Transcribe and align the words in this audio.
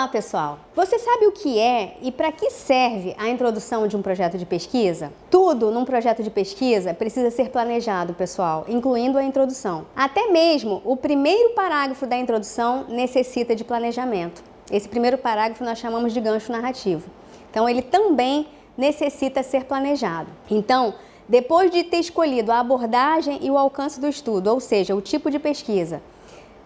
Olá, 0.00 0.08
pessoal! 0.08 0.58
Você 0.74 0.98
sabe 0.98 1.26
o 1.26 1.32
que 1.32 1.58
é 1.58 1.98
e 2.00 2.10
para 2.10 2.32
que 2.32 2.48
serve 2.48 3.14
a 3.18 3.28
introdução 3.28 3.86
de 3.86 3.94
um 3.94 4.00
projeto 4.00 4.38
de 4.38 4.46
pesquisa? 4.46 5.12
Tudo 5.30 5.70
num 5.70 5.84
projeto 5.84 6.22
de 6.22 6.30
pesquisa 6.30 6.94
precisa 6.94 7.30
ser 7.30 7.50
planejado, 7.50 8.14
pessoal, 8.14 8.64
incluindo 8.66 9.18
a 9.18 9.22
introdução. 9.22 9.84
Até 9.94 10.28
mesmo 10.28 10.80
o 10.86 10.96
primeiro 10.96 11.50
parágrafo 11.50 12.06
da 12.06 12.16
introdução 12.16 12.86
necessita 12.88 13.54
de 13.54 13.62
planejamento. 13.62 14.42
Esse 14.72 14.88
primeiro 14.88 15.18
parágrafo 15.18 15.62
nós 15.62 15.78
chamamos 15.78 16.14
de 16.14 16.20
gancho 16.22 16.50
narrativo. 16.50 17.06
Então, 17.50 17.68
ele 17.68 17.82
também 17.82 18.48
necessita 18.78 19.42
ser 19.42 19.64
planejado. 19.64 20.30
Então, 20.50 20.94
depois 21.28 21.70
de 21.70 21.84
ter 21.84 21.98
escolhido 21.98 22.50
a 22.50 22.60
abordagem 22.60 23.38
e 23.42 23.50
o 23.50 23.58
alcance 23.58 24.00
do 24.00 24.08
estudo, 24.08 24.46
ou 24.46 24.60
seja, 24.60 24.96
o 24.96 25.02
tipo 25.02 25.30
de 25.30 25.38
pesquisa, 25.38 26.00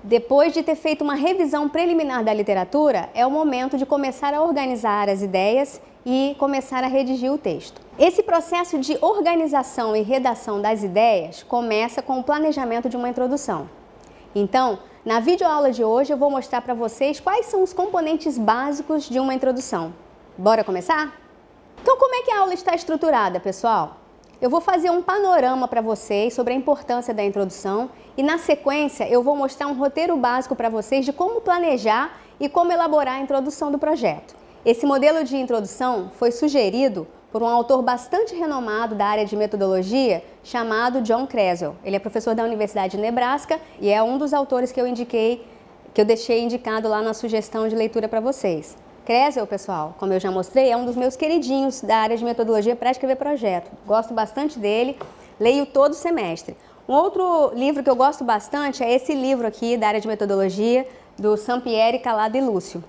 depois 0.07 0.53
de 0.53 0.63
ter 0.63 0.75
feito 0.75 1.03
uma 1.03 1.15
revisão 1.15 1.67
preliminar 1.67 2.23
da 2.23 2.35
literatura, 2.35 3.09
é 3.15 3.27
o 3.27 3.31
momento 3.31 3.79
de 3.79 3.87
começar 3.87 4.35
a 4.35 4.43
organizar 4.43 5.09
as 5.09 5.23
ideias 5.23 5.81
e 6.05 6.37
começar 6.39 6.85
a 6.85 6.87
redigir 6.87 7.33
o 7.33 7.39
texto. 7.39 7.81
Esse 7.99 8.23
processo 8.23 8.79
de 8.79 8.98
organização 9.01 9.97
e 9.97 10.03
redação 10.03 10.61
das 10.61 10.83
ideias 10.83 11.43
começa 11.43 12.03
com 12.03 12.21
o 12.21 12.23
planejamento 12.23 12.87
de 12.87 12.98
uma 12.98 13.09
introdução. 13.09 13.67
Então, 14.35 14.79
na 15.07 15.21
videoaula 15.21 15.73
de 15.73 15.83
hoje 15.83 16.12
eu 16.12 16.19
vou 16.19 16.31
mostrar 16.31 16.61
para 16.61 16.75
vocês 16.75 17.19
quais 17.19 17.47
são 17.47 17.62
os 17.62 17.73
componentes 17.73 18.37
básicos 18.37 19.09
de 19.09 19.19
uma 19.19 19.33
introdução. 19.33 19.95
Bora 20.37 20.62
começar? 20.62 21.19
Então, 21.81 21.97
como 21.97 22.15
é 22.15 22.23
que 22.23 22.31
a 22.31 22.41
aula 22.41 22.53
está 22.53 22.75
estruturada, 22.75 23.41
pessoal? 23.41 24.04
Eu 24.41 24.51
vou 24.51 24.61
fazer 24.61 24.91
um 24.91 25.01
panorama 25.01 25.69
para 25.69 25.80
vocês 25.80 26.34
sobre 26.34 26.52
a 26.52 26.56
importância 26.56 27.14
da 27.14 27.22
introdução 27.22 27.89
e 28.17 28.22
na 28.22 28.36
sequência 28.36 29.09
eu 29.09 29.22
vou 29.22 29.36
mostrar 29.36 29.69
um 29.69 29.75
roteiro 29.75 30.17
básico 30.17 30.56
para 30.56 30.69
vocês 30.69 31.05
de 31.05 31.12
como 31.12 31.41
planejar 31.41 32.19
e 32.41 32.48
como 32.48 32.72
elaborar 32.72 33.17
a 33.17 33.20
introdução 33.20 33.70
do 33.70 33.78
projeto. 33.78 34.34
Esse 34.64 34.84
modelo 34.86 35.22
de 35.22 35.36
introdução 35.36 36.11
foi 36.14 36.33
sugerido 36.33 37.06
por 37.31 37.42
um 37.42 37.47
autor 37.47 37.81
bastante 37.83 38.34
renomado 38.34 38.94
da 38.94 39.06
área 39.06 39.25
de 39.25 39.36
metodologia 39.36 40.22
chamado 40.42 41.00
John 41.00 41.27
Creswell. 41.27 41.77
Ele 41.84 41.97
é 41.97 41.98
professor 41.98 42.34
da 42.34 42.44
Universidade 42.44 42.97
de 42.97 43.03
Nebraska 43.03 43.61
e 43.81 43.89
é 43.91 44.03
um 44.03 44.19
dos 44.19 44.33
autores 44.33 44.72
que 44.72 44.81
eu 44.81 44.87
indiquei, 44.87 45.47
que 45.92 46.00
eu 46.00 46.05
deixei 46.05 46.42
indicado 46.42 46.89
lá 46.89 47.03
na 47.03 47.14
sugestão 47.14 47.69
de 47.69 47.75
leitura 47.75 48.09
para 48.09 48.20
vocês. 48.20 48.77
Creswell, 49.05 49.47
pessoal, 49.47 49.94
como 49.98 50.14
eu 50.14 50.20
já 50.20 50.30
mostrei, 50.30 50.70
é 50.70 50.77
um 50.77 50.86
dos 50.86 50.97
meus 50.97 51.14
queridinhos 51.14 51.83
da 51.83 51.97
área 51.98 52.16
de 52.16 52.24
metodologia 52.24 52.74
para 52.74 52.91
escrever 52.91 53.16
projeto. 53.16 53.70
Gosto 53.86 54.14
bastante 54.14 54.58
dele, 54.58 54.98
leio 55.38 55.66
todo 55.66 55.94
semestre. 55.94 56.56
Um 56.88 56.94
outro 56.94 57.52
livro 57.55 57.82
que 57.82 57.91
eu 57.91 57.97
gosto 57.97 58.25
bastante 58.25 58.82
é 58.82 58.91
esse 58.91 59.14
livro 59.14 59.47
aqui 59.47 59.77
da 59.77 59.88
área 59.88 60.00
de 60.00 60.08
metodologia, 60.08 60.88
do 61.19 61.36
Sampieri, 61.36 61.98
Calado 61.98 62.36
e 62.38 62.41
Lúcio. 62.41 62.82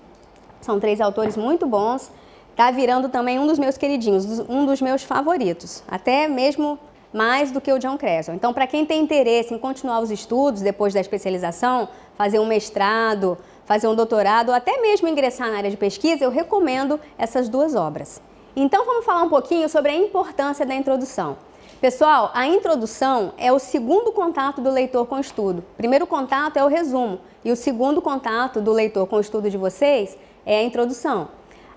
São 0.62 0.80
três 0.80 1.02
autores 1.02 1.36
muito 1.36 1.66
bons. 1.66 2.10
Está 2.50 2.70
virando 2.70 3.10
também 3.10 3.38
um 3.38 3.46
dos 3.46 3.58
meus 3.58 3.76
queridinhos, 3.76 4.24
um 4.48 4.64
dos 4.64 4.80
meus 4.80 5.02
favoritos, 5.02 5.82
até 5.86 6.26
mesmo 6.26 6.78
mais 7.12 7.50
do 7.50 7.60
que 7.60 7.70
o 7.70 7.78
John 7.78 7.98
Creswell. 7.98 8.34
Então, 8.34 8.54
para 8.54 8.66
quem 8.66 8.86
tem 8.86 9.02
interesse 9.02 9.52
em 9.52 9.58
continuar 9.58 10.00
os 10.00 10.10
estudos 10.10 10.62
depois 10.62 10.94
da 10.94 11.00
especialização, 11.00 11.88
fazer 12.16 12.38
um 12.38 12.46
mestrado, 12.46 13.36
fazer 13.66 13.88
um 13.88 13.94
doutorado 13.94 14.48
ou 14.48 14.54
até 14.54 14.80
mesmo 14.80 15.08
ingressar 15.08 15.50
na 15.50 15.58
área 15.58 15.70
de 15.70 15.76
pesquisa, 15.76 16.24
eu 16.24 16.30
recomendo 16.30 16.98
essas 17.18 17.48
duas 17.48 17.74
obras. 17.74 18.22
Então 18.54 18.86
vamos 18.86 19.04
falar 19.04 19.22
um 19.22 19.28
pouquinho 19.28 19.68
sobre 19.68 19.90
a 19.90 19.94
importância 19.94 20.64
da 20.64 20.74
introdução. 20.74 21.36
Pessoal, 21.80 22.30
a 22.32 22.46
introdução 22.46 23.34
é 23.36 23.52
o 23.52 23.58
segundo 23.58 24.10
contato 24.12 24.62
do 24.62 24.70
leitor 24.70 25.04
com 25.06 25.16
o 25.16 25.20
estudo. 25.20 25.58
O 25.58 25.76
primeiro 25.76 26.06
contato 26.06 26.56
é 26.56 26.64
o 26.64 26.68
resumo 26.68 27.20
e 27.44 27.52
o 27.52 27.56
segundo 27.56 28.00
contato 28.00 28.62
do 28.62 28.72
leitor 28.72 29.06
com 29.06 29.16
o 29.16 29.20
estudo 29.20 29.50
de 29.50 29.58
vocês 29.58 30.16
é 30.46 30.60
a 30.60 30.62
introdução. 30.62 31.28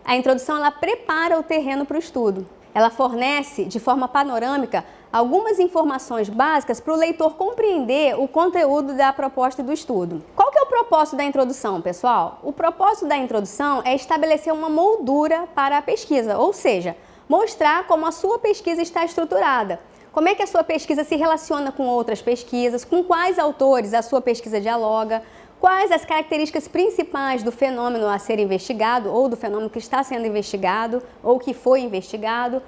A 0.06 0.16
introdução 0.16 0.56
ela 0.56 0.72
prepara 0.72 1.38
o 1.38 1.44
terreno 1.44 1.86
para 1.86 1.98
o 1.98 2.00
estudo. 2.00 2.48
Ela 2.74 2.90
fornece 2.90 3.66
de 3.66 3.80
forma 3.80 4.08
panorâmica 4.08 4.86
algumas 5.12 5.60
informações 5.60 6.30
básicas 6.30 6.80
para 6.80 6.94
o 6.94 6.98
leitor 6.98 7.36
compreender 7.36 8.18
o 8.18 8.28
conteúdo 8.28 8.94
da 8.94 9.12
proposta 9.12 9.62
do 9.62 9.74
estudo. 9.74 10.24
Qual 10.36 10.49
propósito 10.70 11.18
da 11.18 11.24
introdução, 11.24 11.82
pessoal? 11.82 12.40
O 12.44 12.54
propósito 12.54 13.08
da 13.08 13.18
introdução 13.18 13.82
é 13.84 13.96
estabelecer 13.96 14.54
uma 14.54 14.70
moldura 14.70 15.48
para 15.56 15.80
a 15.80 15.82
pesquisa, 15.82 16.38
ou 16.38 16.54
seja, 16.54 16.96
mostrar 17.28 17.88
como 17.88 18.06
a 18.06 18.12
sua 18.12 18.38
pesquisa 18.38 18.82
está 18.82 19.04
estruturada. 19.04 19.80
Como 20.14 20.30
é 20.30 20.36
que 20.36 20.44
a 20.44 20.48
sua 20.48 20.64
pesquisa 20.64 21.04
se 21.04 21.16
relaciona 21.16 21.72
com 21.72 21.88
outras 21.88 22.22
pesquisas, 22.22 22.86
com 22.86 23.04
quais 23.04 23.40
autores 23.40 23.94
a 23.94 24.02
sua 24.02 24.22
pesquisa 24.22 24.62
dialoga, 24.62 25.24
quais 25.60 25.92
as 25.92 26.06
características 26.06 26.68
principais 26.68 27.44
do 27.44 27.52
fenômeno 27.52 28.08
a 28.08 28.20
ser 28.20 28.40
investigado 28.40 29.12
ou 29.12 29.28
do 29.28 29.36
fenômeno 29.36 29.70
que 29.70 29.80
está 29.80 30.04
sendo 30.04 30.26
investigado 30.26 31.02
ou 31.24 31.40
que 31.40 31.54
foi 31.54 31.82
investigado, 31.82 32.62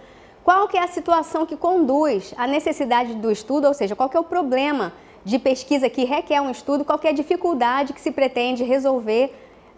qual 0.44 0.68
que 0.68 0.78
é 0.78 0.84
a 0.84 0.88
situação 0.88 1.46
que 1.46 1.56
conduz 1.56 2.34
à 2.36 2.48
necessidade 2.48 3.14
do 3.16 3.32
estudo, 3.32 3.68
ou 3.68 3.74
seja, 3.74 3.96
qual 3.96 4.10
que 4.10 4.18
é 4.18 4.20
o 4.20 4.24
problema 4.24 4.92
de 5.24 5.38
pesquisa 5.40 5.90
que 5.90 6.04
requer 6.04 6.42
um 6.42 6.50
estudo, 6.50 6.84
qual 6.84 6.98
que 7.00 7.08
a 7.08 7.12
dificuldade 7.12 7.94
que 7.94 8.02
se 8.02 8.12
pretende 8.12 8.64
resolver 8.64 9.34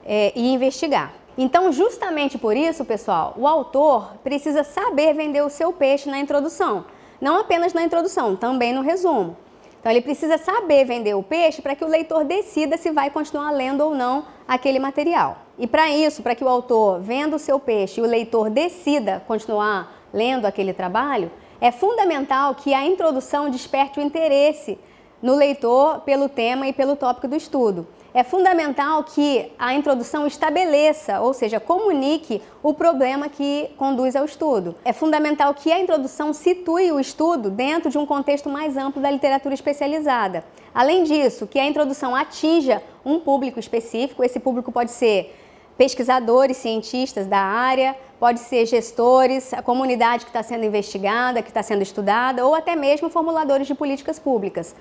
é, 0.06 0.32
e 0.36 0.54
investigar. 0.54 1.14
Então, 1.38 1.72
justamente 1.72 2.38
por 2.38 2.56
isso, 2.56 2.86
pessoal, 2.86 3.34
o 3.38 3.48
autor 3.48 4.14
precisa 4.24 4.64
saber 4.64 5.14
vender 5.14 5.42
o 5.42 5.50
seu 5.50 5.74
peixe 5.74 6.10
na 6.10 6.20
introdução. 6.20 6.86
Não 7.20 7.40
apenas 7.40 7.74
na 7.74 7.82
introdução, 7.82 8.36
também 8.36 8.74
no 8.74 8.82
resumo. 8.82 9.36
Então, 9.80 9.92
ele 9.92 10.02
precisa 10.02 10.38
saber 10.38 10.86
vender 10.86 11.16
o 11.16 11.24
peixe 11.24 11.62
para 11.62 11.76
que 11.76 11.84
o 11.84 11.88
leitor 11.88 12.24
decida 12.24 12.78
se 12.78 12.92
vai 12.92 13.10
continuar 13.10 13.52
lendo 13.52 13.82
ou 13.82 13.96
não 13.96 14.26
aquele 14.48 14.80
material. 14.80 15.40
E 15.58 15.68
para 15.68 15.90
isso, 15.90 16.22
para 16.22 16.36
que 16.36 16.44
o 16.44 16.48
autor 16.48 17.02
venda 17.02 17.36
o 17.36 17.40
seu 17.40 17.60
peixe 17.60 18.00
e 18.00 18.04
o 18.04 18.08
leitor 18.08 18.50
decida 18.50 19.24
continuar 19.28 19.92
lendo 20.14 20.46
aquele 20.46 20.74
trabalho, 20.74 21.32
é 21.60 21.72
fundamental 21.72 22.56
que 22.56 22.74
a 22.74 22.86
introdução 22.86 23.50
desperte 23.50 24.00
o 24.00 24.04
interesse 24.04 24.78
no 25.24 25.36
leitor 25.36 26.02
pelo 26.02 26.28
tema 26.28 26.68
e 26.68 26.74
pelo 26.74 26.98
tópico 26.98 27.30
do 27.30 27.36
estudo. 27.36 27.88
É 28.14 28.24
fundamental 28.24 29.04
que 29.06 29.52
a 29.58 29.74
introdução 29.74 30.28
estabeleça, 30.28 31.22
ou 31.22 31.34
seja, 31.34 31.62
comunique 31.62 32.42
o 32.62 32.74
problema 32.74 33.30
que 33.30 33.70
conduz 33.78 34.16
ao 34.16 34.26
estudo. 34.26 34.76
É 34.84 34.92
fundamental 34.92 35.54
que 35.54 35.72
a 35.72 35.80
introdução 35.80 36.34
situe 36.34 36.92
o 36.92 37.00
estudo 37.00 37.50
dentro 37.50 37.90
de 37.90 37.98
um 37.98 38.06
contexto 38.06 38.50
mais 38.50 38.76
amplo 38.76 39.02
da 39.02 39.10
literatura 39.10 39.56
especializada. 39.56 40.44
Além 40.76 41.04
disso, 41.04 41.48
que 41.48 41.58
a 41.58 41.66
introdução 41.66 42.14
atinja 42.14 42.84
um 43.04 43.20
público 43.20 43.60
específico, 43.60 44.24
esse 44.24 44.40
público 44.40 44.72
pode 44.72 44.92
ser 44.92 45.34
pesquisadores, 45.78 46.58
cientistas 46.58 47.26
da 47.26 47.40
área, 47.40 47.96
pode 48.20 48.42
ser 48.42 48.66
gestores, 48.66 49.54
a 49.54 49.62
comunidade 49.62 50.26
que 50.26 50.30
está 50.30 50.44
sendo 50.44 50.66
investigada, 50.66 51.42
que 51.42 51.50
está 51.50 51.64
sendo 51.64 51.82
estudada, 51.82 52.46
ou 52.46 52.54
até 52.54 52.76
mesmo 52.76 53.10
formuladores 53.10 53.66
de 53.66 53.74
políticas 53.74 54.20
públicas. 54.20 54.76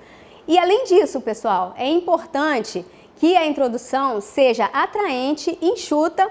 E 0.47 0.57
além 0.57 0.83
disso, 0.85 1.21
pessoal, 1.21 1.73
é 1.77 1.87
importante 1.87 2.85
que 3.17 3.35
a 3.35 3.45
introdução 3.45 4.19
seja 4.19 4.65
atraente, 4.65 5.57
enxuta 5.61 6.29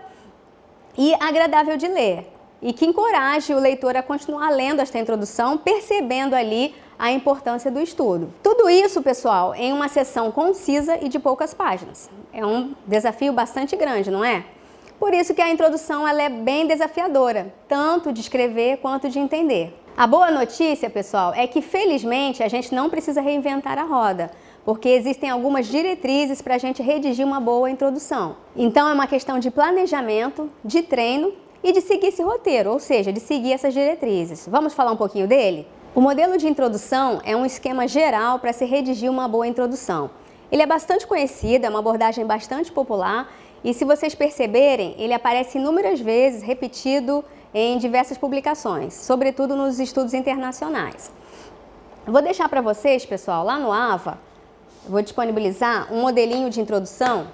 e 0.96 1.14
agradável 1.14 1.76
de 1.76 1.88
ler. 1.88 2.30
E 2.60 2.72
que 2.72 2.84
encoraje 2.84 3.54
o 3.54 3.58
leitor 3.58 3.96
a 3.96 4.02
continuar 4.02 4.50
lendo 4.50 4.80
esta 4.80 4.98
introdução, 4.98 5.58
percebendo 5.58 6.34
ali 6.34 6.74
a 6.98 7.10
importância 7.10 7.70
do 7.70 7.80
estudo. 7.80 8.32
Tudo 8.42 8.70
isso, 8.70 9.02
pessoal, 9.02 9.54
em 9.54 9.72
uma 9.72 9.88
sessão 9.88 10.30
concisa 10.30 10.98
e 11.02 11.08
de 11.08 11.18
poucas 11.18 11.52
páginas. 11.52 12.08
É 12.32 12.46
um 12.46 12.74
desafio 12.86 13.32
bastante 13.32 13.74
grande, 13.74 14.10
não 14.10 14.24
é? 14.24 14.44
Por 15.00 15.12
isso 15.12 15.34
que 15.34 15.42
a 15.42 15.50
introdução 15.50 16.06
ela 16.06 16.22
é 16.22 16.28
bem 16.28 16.64
desafiadora, 16.64 17.52
tanto 17.66 18.12
de 18.12 18.20
escrever 18.20 18.76
quanto 18.76 19.08
de 19.08 19.18
entender. 19.18 19.76
A 19.94 20.06
boa 20.06 20.30
notícia, 20.30 20.88
pessoal, 20.88 21.34
é 21.34 21.46
que 21.46 21.60
felizmente 21.60 22.42
a 22.42 22.48
gente 22.48 22.74
não 22.74 22.88
precisa 22.88 23.20
reinventar 23.20 23.78
a 23.78 23.82
roda, 23.82 24.30
porque 24.64 24.88
existem 24.88 25.28
algumas 25.28 25.66
diretrizes 25.66 26.40
para 26.40 26.54
a 26.54 26.58
gente 26.58 26.82
redigir 26.82 27.26
uma 27.26 27.38
boa 27.38 27.70
introdução. 27.70 28.36
Então 28.56 28.88
é 28.88 28.92
uma 28.94 29.06
questão 29.06 29.38
de 29.38 29.50
planejamento, 29.50 30.50
de 30.64 30.82
treino 30.82 31.34
e 31.62 31.72
de 31.72 31.82
seguir 31.82 32.06
esse 32.06 32.22
roteiro, 32.22 32.70
ou 32.70 32.78
seja, 32.78 33.12
de 33.12 33.20
seguir 33.20 33.52
essas 33.52 33.74
diretrizes. 33.74 34.48
Vamos 34.50 34.72
falar 34.72 34.92
um 34.92 34.96
pouquinho 34.96 35.28
dele? 35.28 35.68
O 35.94 36.00
modelo 36.00 36.38
de 36.38 36.48
introdução 36.48 37.20
é 37.22 37.36
um 37.36 37.44
esquema 37.44 37.86
geral 37.86 38.38
para 38.38 38.54
se 38.54 38.64
redigir 38.64 39.10
uma 39.10 39.28
boa 39.28 39.46
introdução. 39.46 40.10
Ele 40.50 40.62
é 40.62 40.66
bastante 40.66 41.06
conhecido, 41.06 41.66
é 41.66 41.68
uma 41.68 41.80
abordagem 41.80 42.24
bastante 42.24 42.72
popular 42.72 43.30
e 43.62 43.72
se 43.72 43.84
vocês 43.84 44.14
perceberem, 44.14 44.94
ele 44.98 45.12
aparece 45.12 45.58
inúmeras 45.58 46.00
vezes 46.00 46.42
repetido 46.42 47.22
em 47.54 47.78
diversas 47.78 48.16
publicações, 48.18 48.94
sobretudo 48.94 49.54
nos 49.54 49.78
estudos 49.78 50.14
internacionais. 50.14 51.10
vou 52.06 52.22
deixar 52.22 52.48
para 52.48 52.60
vocês, 52.60 53.04
pessoal, 53.04 53.44
lá 53.44 53.58
no 53.58 53.72
AVA, 53.72 54.18
vou 54.88 55.02
disponibilizar 55.02 55.92
um 55.92 56.00
modelinho 56.00 56.50
de 56.50 56.60
introdução 56.60 57.26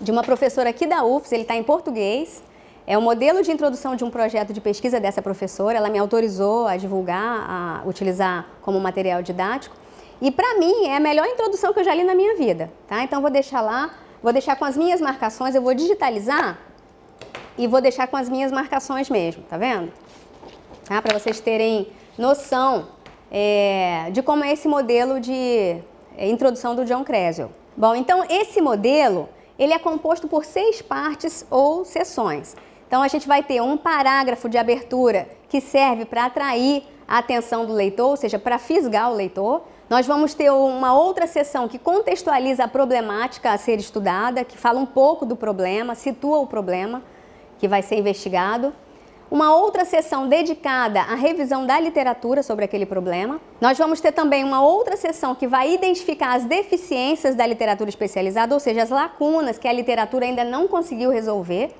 de 0.00 0.10
uma 0.10 0.22
professora 0.22 0.70
aqui 0.70 0.86
da 0.86 1.04
UFS, 1.04 1.32
ele 1.32 1.42
está 1.42 1.56
em 1.56 1.62
português. 1.62 2.42
É 2.86 2.96
o 2.96 3.00
um 3.00 3.04
modelo 3.04 3.42
de 3.42 3.52
introdução 3.52 3.94
de 3.94 4.04
um 4.04 4.10
projeto 4.10 4.52
de 4.52 4.60
pesquisa 4.62 4.98
dessa 4.98 5.20
professora. 5.20 5.76
Ela 5.76 5.90
me 5.90 5.98
autorizou 5.98 6.66
a 6.66 6.76
divulgar, 6.76 7.44
a 7.50 7.82
utilizar 7.86 8.46
como 8.62 8.80
material 8.80 9.22
didático. 9.22 9.76
E 10.22 10.30
para 10.30 10.58
mim 10.58 10.86
é 10.86 10.96
a 10.96 11.00
melhor 11.00 11.26
introdução 11.26 11.72
que 11.74 11.80
eu 11.80 11.84
já 11.84 11.94
li 11.94 12.02
na 12.02 12.14
minha 12.14 12.36
vida, 12.36 12.72
tá? 12.86 13.02
Então 13.02 13.20
vou 13.20 13.30
deixar 13.30 13.60
lá 13.60 13.90
Vou 14.22 14.32
deixar 14.32 14.56
com 14.56 14.64
as 14.64 14.76
minhas 14.76 15.00
marcações, 15.00 15.54
eu 15.54 15.62
vou 15.62 15.74
digitalizar 15.74 16.58
e 17.58 17.66
vou 17.66 17.80
deixar 17.80 18.06
com 18.06 18.16
as 18.16 18.28
minhas 18.28 18.52
marcações 18.52 19.10
mesmo, 19.10 19.42
tá 19.42 19.58
vendo? 19.58 19.92
Tá? 20.84 21.02
Para 21.02 21.18
vocês 21.18 21.40
terem 21.40 21.88
noção 22.16 22.86
é, 23.30 24.08
de 24.12 24.22
como 24.22 24.44
é 24.44 24.52
esse 24.52 24.68
modelo 24.68 25.20
de 25.20 25.76
é, 26.16 26.28
introdução 26.28 26.74
do 26.74 26.84
John 26.84 27.04
Creswell. 27.04 27.50
Bom, 27.76 27.94
então 27.94 28.24
esse 28.30 28.60
modelo 28.60 29.28
ele 29.58 29.72
é 29.72 29.78
composto 29.78 30.28
por 30.28 30.44
seis 30.44 30.80
partes 30.80 31.44
ou 31.50 31.84
seções. 31.84 32.56
Então 32.86 33.02
a 33.02 33.08
gente 33.08 33.26
vai 33.26 33.42
ter 33.42 33.60
um 33.60 33.76
parágrafo 33.76 34.48
de 34.48 34.56
abertura 34.56 35.28
que 35.48 35.60
serve 35.60 36.04
para 36.04 36.26
atrair 36.26 36.84
a 37.06 37.18
atenção 37.18 37.66
do 37.66 37.72
leitor, 37.72 38.10
ou 38.10 38.16
seja, 38.16 38.38
para 38.38 38.58
fisgar 38.58 39.10
o 39.10 39.14
leitor. 39.14 39.62
Nós 39.90 40.06
vamos 40.06 40.32
ter 40.32 40.50
uma 40.50 40.94
outra 40.94 41.26
sessão 41.26 41.66
que 41.66 41.78
contextualiza 41.78 42.64
a 42.64 42.68
problemática 42.68 43.50
a 43.50 43.58
ser 43.58 43.78
estudada, 43.78 44.44
que 44.44 44.56
fala 44.56 44.78
um 44.78 44.86
pouco 44.86 45.26
do 45.26 45.34
problema, 45.34 45.94
situa 45.94 46.38
o 46.38 46.46
problema 46.46 47.02
que 47.58 47.68
vai 47.68 47.82
ser 47.82 47.96
investigado. 47.98 48.72
Uma 49.30 49.54
outra 49.54 49.84
sessão 49.84 50.26
dedicada 50.26 51.00
à 51.02 51.14
revisão 51.14 51.66
da 51.66 51.78
literatura 51.78 52.42
sobre 52.42 52.64
aquele 52.64 52.86
problema. 52.86 53.38
Nós 53.60 53.76
vamos 53.76 54.00
ter 54.00 54.10
também 54.10 54.42
uma 54.42 54.62
outra 54.62 54.96
sessão 54.96 55.34
que 55.34 55.46
vai 55.46 55.74
identificar 55.74 56.34
as 56.34 56.46
deficiências 56.46 57.34
da 57.34 57.46
literatura 57.46 57.90
especializada, 57.90 58.54
ou 58.54 58.60
seja, 58.60 58.82
as 58.82 58.88
lacunas 58.88 59.58
que 59.58 59.68
a 59.68 59.72
literatura 59.72 60.24
ainda 60.24 60.44
não 60.44 60.66
conseguiu 60.66 61.10
resolver. 61.10 61.74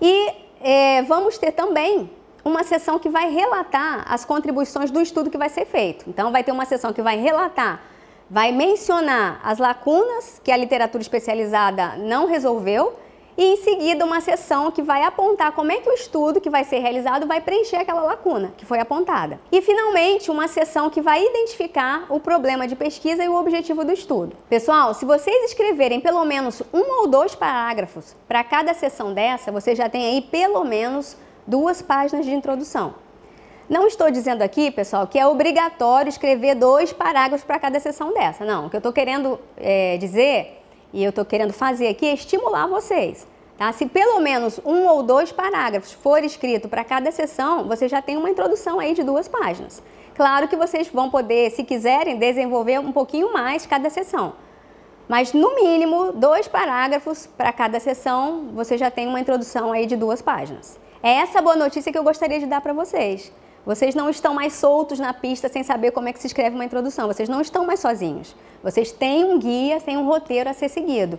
E 0.00 0.30
é, 0.60 1.02
vamos 1.02 1.38
ter 1.38 1.52
também 1.52 2.10
uma 2.44 2.62
sessão 2.62 2.98
que 2.98 3.08
vai 3.08 3.30
relatar 3.30 4.04
as 4.06 4.26
contribuições 4.26 4.90
do 4.90 5.00
estudo 5.00 5.30
que 5.30 5.38
vai 5.38 5.48
ser 5.48 5.64
feito. 5.64 6.04
Então, 6.08 6.30
vai 6.30 6.44
ter 6.44 6.52
uma 6.52 6.66
sessão 6.66 6.92
que 6.92 7.00
vai 7.00 7.18
relatar, 7.18 7.80
vai 8.28 8.52
mencionar 8.52 9.40
as 9.42 9.58
lacunas 9.58 10.38
que 10.44 10.52
a 10.52 10.56
literatura 10.56 11.00
especializada 11.00 11.96
não 11.96 12.26
resolveu 12.26 12.94
e 13.38 13.52
em 13.52 13.56
seguida 13.58 14.04
uma 14.04 14.20
sessão 14.20 14.72
que 14.72 14.82
vai 14.82 15.04
apontar 15.04 15.52
como 15.52 15.70
é 15.70 15.76
que 15.76 15.88
o 15.88 15.92
estudo 15.92 16.40
que 16.40 16.50
vai 16.50 16.64
ser 16.64 16.80
realizado 16.80 17.24
vai 17.24 17.40
preencher 17.40 17.76
aquela 17.76 18.02
lacuna 18.02 18.52
que 18.56 18.66
foi 18.66 18.80
apontada. 18.80 19.38
E 19.52 19.62
finalmente, 19.62 20.28
uma 20.28 20.48
sessão 20.48 20.90
que 20.90 21.00
vai 21.00 21.24
identificar 21.24 22.06
o 22.08 22.18
problema 22.18 22.66
de 22.66 22.74
pesquisa 22.74 23.22
e 23.22 23.28
o 23.28 23.36
objetivo 23.36 23.84
do 23.84 23.92
estudo. 23.92 24.36
Pessoal, 24.50 24.92
se 24.92 25.04
vocês 25.04 25.44
escreverem 25.44 26.00
pelo 26.00 26.24
menos 26.24 26.60
um 26.74 27.00
ou 27.00 27.06
dois 27.06 27.36
parágrafos 27.36 28.16
para 28.26 28.42
cada 28.42 28.74
sessão 28.74 29.14
dessa, 29.14 29.52
você 29.52 29.72
já 29.72 29.88
tem 29.88 30.04
aí 30.04 30.20
pelo 30.20 30.64
menos 30.64 31.16
duas 31.46 31.80
páginas 31.80 32.26
de 32.26 32.34
introdução. 32.34 32.94
Não 33.68 33.86
estou 33.86 34.10
dizendo 34.10 34.42
aqui, 34.42 34.70
pessoal, 34.70 35.06
que 35.06 35.18
é 35.18 35.26
obrigatório 35.26 36.08
escrever 36.08 36.56
dois 36.56 36.92
parágrafos 36.92 37.44
para 37.44 37.58
cada 37.60 37.78
sessão 37.78 38.12
dessa. 38.12 38.44
Não, 38.44 38.66
o 38.66 38.70
que 38.70 38.74
eu 38.74 38.78
estou 38.78 38.92
querendo 38.92 39.38
é, 39.56 39.96
dizer 39.98 40.57
e 40.92 41.02
eu 41.02 41.10
estou 41.10 41.24
querendo 41.24 41.52
fazer 41.52 41.88
aqui 41.88 42.06
é 42.06 42.14
estimular 42.14 42.66
vocês. 42.66 43.26
Tá? 43.56 43.72
Se 43.72 43.86
pelo 43.86 44.20
menos 44.20 44.60
um 44.64 44.86
ou 44.86 45.02
dois 45.02 45.32
parágrafos 45.32 45.92
for 45.92 46.22
escrito 46.22 46.68
para 46.68 46.84
cada 46.84 47.10
sessão, 47.10 47.66
você 47.66 47.88
já 47.88 48.00
tem 48.00 48.16
uma 48.16 48.30
introdução 48.30 48.78
aí 48.78 48.94
de 48.94 49.02
duas 49.02 49.26
páginas. 49.26 49.82
Claro 50.14 50.48
que 50.48 50.56
vocês 50.56 50.88
vão 50.88 51.10
poder, 51.10 51.50
se 51.50 51.64
quiserem, 51.64 52.16
desenvolver 52.16 52.78
um 52.80 52.92
pouquinho 52.92 53.32
mais 53.32 53.66
cada 53.66 53.90
sessão. 53.90 54.34
Mas 55.08 55.32
no 55.32 55.54
mínimo 55.54 56.12
dois 56.12 56.46
parágrafos 56.46 57.26
para 57.26 57.52
cada 57.52 57.80
sessão, 57.80 58.50
você 58.54 58.76
já 58.76 58.90
tem 58.90 59.06
uma 59.08 59.20
introdução 59.20 59.72
aí 59.72 59.86
de 59.86 59.96
duas 59.96 60.20
páginas. 60.20 60.78
É 61.02 61.14
essa 61.14 61.40
boa 61.40 61.56
notícia 61.56 61.90
que 61.90 61.98
eu 61.98 62.04
gostaria 62.04 62.38
de 62.38 62.46
dar 62.46 62.60
para 62.60 62.72
vocês. 62.72 63.32
Vocês 63.68 63.94
não 63.94 64.08
estão 64.08 64.32
mais 64.32 64.54
soltos 64.54 64.98
na 64.98 65.12
pista 65.12 65.46
sem 65.46 65.62
saber 65.62 65.90
como 65.90 66.08
é 66.08 66.12
que 66.14 66.18
se 66.18 66.26
escreve 66.26 66.54
uma 66.54 66.64
introdução. 66.64 67.06
Vocês 67.06 67.28
não 67.28 67.42
estão 67.42 67.66
mais 67.66 67.80
sozinhos. 67.80 68.34
Vocês 68.62 68.92
têm 68.92 69.24
um 69.24 69.38
guia, 69.38 69.78
têm 69.78 69.98
um 69.98 70.06
roteiro 70.06 70.48
a 70.48 70.54
ser 70.54 70.70
seguido. 70.70 71.18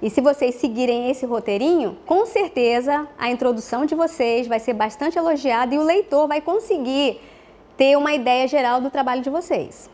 E 0.00 0.08
se 0.08 0.20
vocês 0.20 0.54
seguirem 0.54 1.10
esse 1.10 1.26
roteirinho, 1.26 1.98
com 2.06 2.24
certeza 2.26 3.08
a 3.18 3.28
introdução 3.28 3.84
de 3.86 3.96
vocês 3.96 4.46
vai 4.46 4.60
ser 4.60 4.72
bastante 4.72 5.18
elogiada 5.18 5.74
e 5.74 5.78
o 5.78 5.82
leitor 5.82 6.28
vai 6.28 6.40
conseguir 6.40 7.20
ter 7.76 7.98
uma 7.98 8.14
ideia 8.14 8.46
geral 8.46 8.80
do 8.80 8.88
trabalho 8.88 9.20
de 9.20 9.28
vocês. 9.28 9.90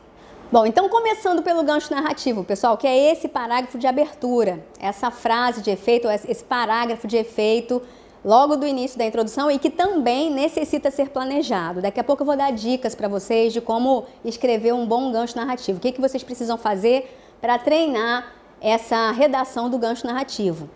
Bom, 0.52 0.66
então 0.66 0.90
começando 0.90 1.42
pelo 1.42 1.62
gancho 1.62 1.94
narrativo, 1.94 2.44
pessoal, 2.44 2.76
que 2.76 2.86
é 2.86 3.10
esse 3.10 3.26
parágrafo 3.26 3.78
de 3.78 3.86
abertura, 3.86 4.62
essa 4.78 5.10
frase 5.10 5.62
de 5.62 5.70
efeito, 5.70 6.08
esse 6.10 6.44
parágrafo 6.44 7.06
de 7.06 7.16
efeito 7.16 7.80
logo 8.26 8.56
do 8.56 8.66
início 8.66 8.98
da 8.98 9.06
introdução 9.06 9.48
e 9.48 9.56
que 9.56 9.70
também 9.70 10.30
necessita 10.32 10.90
ser 10.90 11.10
planejado. 11.10 11.80
Daqui 11.80 12.00
a 12.00 12.04
pouco 12.04 12.22
eu 12.22 12.26
vou 12.26 12.36
dar 12.36 12.50
dicas 12.50 12.92
para 12.92 13.06
vocês 13.06 13.52
de 13.52 13.60
como 13.60 14.04
escrever 14.24 14.74
um 14.74 14.84
bom 14.84 15.12
gancho 15.12 15.36
narrativo. 15.36 15.78
O 15.78 15.80
que, 15.80 15.92
que 15.92 16.00
vocês 16.00 16.24
precisam 16.24 16.58
fazer 16.58 17.08
para 17.40 17.56
treinar 17.56 18.32
essa 18.60 19.12
redação 19.12 19.70
do 19.70 19.78
gancho 19.78 20.06
narrativo. 20.06 20.68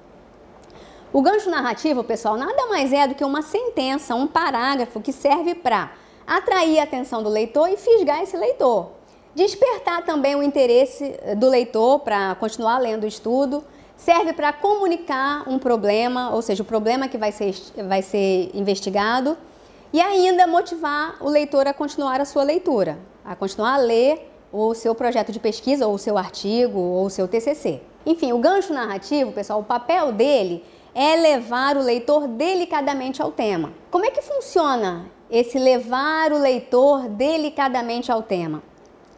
O 1.12 1.23
gancho 1.23 1.50
narrativo, 1.50 2.05
pessoal, 2.05 2.37
nada 2.37 2.67
mais 2.67 2.93
é 2.93 3.08
do 3.08 3.17
que 3.17 3.25
uma 3.25 3.43
sentença, 3.43 4.14
um 4.14 4.29
parágrafo 4.29 5.00
que 5.00 5.12
serve 5.12 5.56
para 5.56 5.91
atrair 6.25 6.79
a 6.79 6.85
atenção 6.85 7.20
do 7.20 7.29
leitor 7.29 7.69
e 7.69 7.76
fisgar 7.76 8.23
esse 8.23 8.37
leitor. 8.37 8.93
Despertar 9.35 10.05
também 10.05 10.37
o 10.37 10.43
interesse 10.43 11.19
do 11.37 11.49
leitor 11.49 12.00
para 12.00 12.37
continuar 12.37 12.79
lendo 12.79 13.03
o 13.05 13.06
estudo 13.06 13.64
serve 14.00 14.32
para 14.32 14.50
comunicar 14.52 15.47
um 15.47 15.58
problema, 15.58 16.31
ou 16.35 16.41
seja, 16.41 16.62
o 16.62 16.67
problema 16.67 17.06
que 17.06 17.19
vai 17.19 17.31
ser, 17.31 17.55
vai 17.87 18.00
ser 18.00 18.50
investigado, 18.55 19.37
e 19.93 20.00
ainda 20.00 20.47
motivar 20.47 21.17
o 21.20 21.29
leitor 21.29 21.67
a 21.67 21.75
continuar 21.75 22.20
a 22.20 22.25
sua 22.25 22.43
leitura, 22.43 22.99
a 23.25 23.37
continuar 23.37 23.75
a 23.75 23.79
ler 23.79 24.32
o 24.52 24.75
seu 24.75 24.94
projeto 24.94 25.32
de 25.32 25.38
pesquisa, 25.38 25.87
ou 25.87 25.94
o 25.94 25.99
seu 25.99 26.17
artigo, 26.17 26.79
ou 26.79 27.06
o 27.06 27.11
seu 27.11 27.29
TCC. 27.29 27.82
Enfim, 28.06 28.32
o 28.32 28.38
gancho 28.38 28.73
narrativo, 28.73 29.32
pessoal, 29.32 29.61
o 29.61 29.64
papel 29.64 30.12
dele 30.12 30.64
é 30.94 31.17
levar 31.17 31.76
o 31.76 31.82
leitor 31.82 32.26
delicadamente 32.26 33.20
ao 33.20 33.31
tema. 33.31 33.73
Como 33.91 34.06
é 34.06 34.11
que 34.11 34.23
funciona 34.23 35.11
esse 35.31 35.58
levar 35.58 36.32
o 36.32 36.38
leitor 36.38 37.06
delicadamente 37.08 38.11
ao 38.11 38.23
tema? 38.23 38.62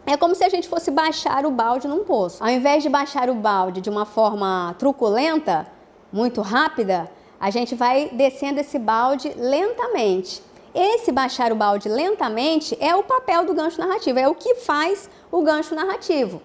É 0.05 0.17
como 0.17 0.35
se 0.35 0.43
a 0.43 0.49
gente 0.49 0.69
fosse 0.69 0.91
baixar 0.91 1.47
o 1.47 1.51
balde 1.51 1.87
num 1.87 2.03
poço. 2.05 2.43
Ao 2.43 2.51
invés 2.51 2.83
de 2.83 2.89
baixar 2.89 3.31
o 3.31 3.35
balde 3.35 3.81
de 3.81 3.89
uma 3.89 4.05
forma 4.05 4.75
truculenta, 4.79 5.67
muito 6.13 6.41
rápida, 6.41 7.09
a 7.39 7.51
gente 7.51 7.75
vai 7.75 8.11
descendo 8.13 8.61
esse 8.61 8.79
balde 8.79 9.33
lentamente. 9.37 10.43
Esse 10.75 11.13
baixar 11.13 11.53
o 11.53 11.57
balde 11.57 11.89
lentamente 11.89 12.77
é 12.81 12.97
o 12.97 13.05
papel 13.05 13.45
do 13.45 13.55
gancho 13.55 13.81
narrativo, 13.81 14.19
é 14.19 14.29
o 14.29 14.35
que 14.35 14.57
faz 14.57 15.09
o 15.31 15.41
gancho 15.43 15.75
narrativo. 15.75 16.43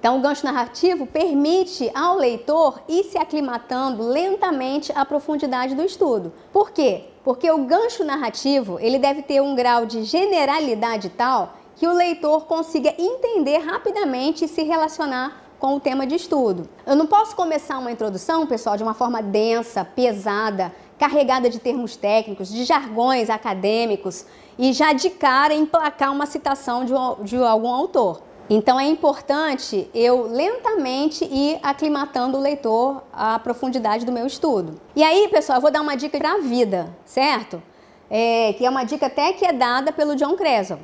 Então, 0.00 0.18
o 0.18 0.20
gancho 0.20 0.44
narrativo 0.44 1.06
permite 1.06 1.90
ao 1.94 2.16
leitor 2.16 2.80
ir 2.88 3.04
se 3.04 3.18
aclimatando 3.18 4.02
lentamente 4.02 4.92
à 4.94 5.04
profundidade 5.04 5.74
do 5.74 5.82
estudo. 5.82 6.32
Por 6.52 6.70
quê? 6.70 7.04
Porque 7.24 7.50
o 7.50 7.64
gancho 7.64 8.04
narrativo 8.04 8.78
ele 8.80 8.98
deve 8.98 9.22
ter 9.22 9.40
um 9.40 9.54
grau 9.54 9.86
de 9.86 10.04
generalidade 10.04 11.10
tal 11.10 11.54
que 11.78 11.86
o 11.86 11.92
leitor 11.92 12.44
consiga 12.46 12.92
entender 12.98 13.58
rapidamente 13.58 14.44
e 14.44 14.48
se 14.48 14.64
relacionar 14.64 15.44
com 15.60 15.76
o 15.76 15.80
tema 15.80 16.06
de 16.06 16.16
estudo. 16.16 16.68
Eu 16.84 16.96
não 16.96 17.06
posso 17.06 17.36
começar 17.36 17.78
uma 17.78 17.92
introdução, 17.92 18.46
pessoal, 18.48 18.76
de 18.76 18.82
uma 18.82 18.94
forma 18.94 19.22
densa, 19.22 19.84
pesada, 19.84 20.74
carregada 20.98 21.48
de 21.48 21.60
termos 21.60 21.94
técnicos, 21.94 22.48
de 22.48 22.64
jargões 22.64 23.30
acadêmicos 23.30 24.26
e 24.58 24.72
já 24.72 24.92
de 24.92 25.08
cara 25.08 25.54
emplacar 25.54 26.12
uma 26.12 26.26
citação 26.26 26.84
de, 26.84 26.92
de 27.24 27.36
algum 27.36 27.72
autor. 27.72 28.22
Então 28.50 28.80
é 28.80 28.86
importante 28.88 29.88
eu 29.94 30.22
lentamente 30.22 31.24
ir 31.24 31.60
aclimatando 31.62 32.38
o 32.38 32.40
leitor 32.40 33.04
à 33.12 33.38
profundidade 33.38 34.04
do 34.04 34.10
meu 34.10 34.26
estudo. 34.26 34.80
E 34.96 35.04
aí, 35.04 35.28
pessoal, 35.28 35.58
eu 35.58 35.62
vou 35.62 35.70
dar 35.70 35.80
uma 35.80 35.96
dica 35.96 36.18
para 36.18 36.32
a 36.32 36.38
vida, 36.38 36.88
certo? 37.04 37.62
É, 38.10 38.52
que 38.54 38.66
é 38.66 38.70
uma 38.70 38.82
dica 38.84 39.06
até 39.06 39.32
que 39.32 39.44
é 39.44 39.52
dada 39.52 39.92
pelo 39.92 40.16
John 40.16 40.34
Creswell. 40.34 40.80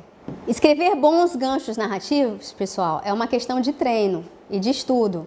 Escrever 0.47 0.95
bons 0.95 1.35
ganchos 1.35 1.75
narrativos, 1.75 2.53
pessoal, 2.53 3.01
é 3.03 3.11
uma 3.11 3.25
questão 3.25 3.59
de 3.59 3.73
treino 3.73 4.23
e 4.47 4.59
de 4.59 4.69
estudo. 4.69 5.25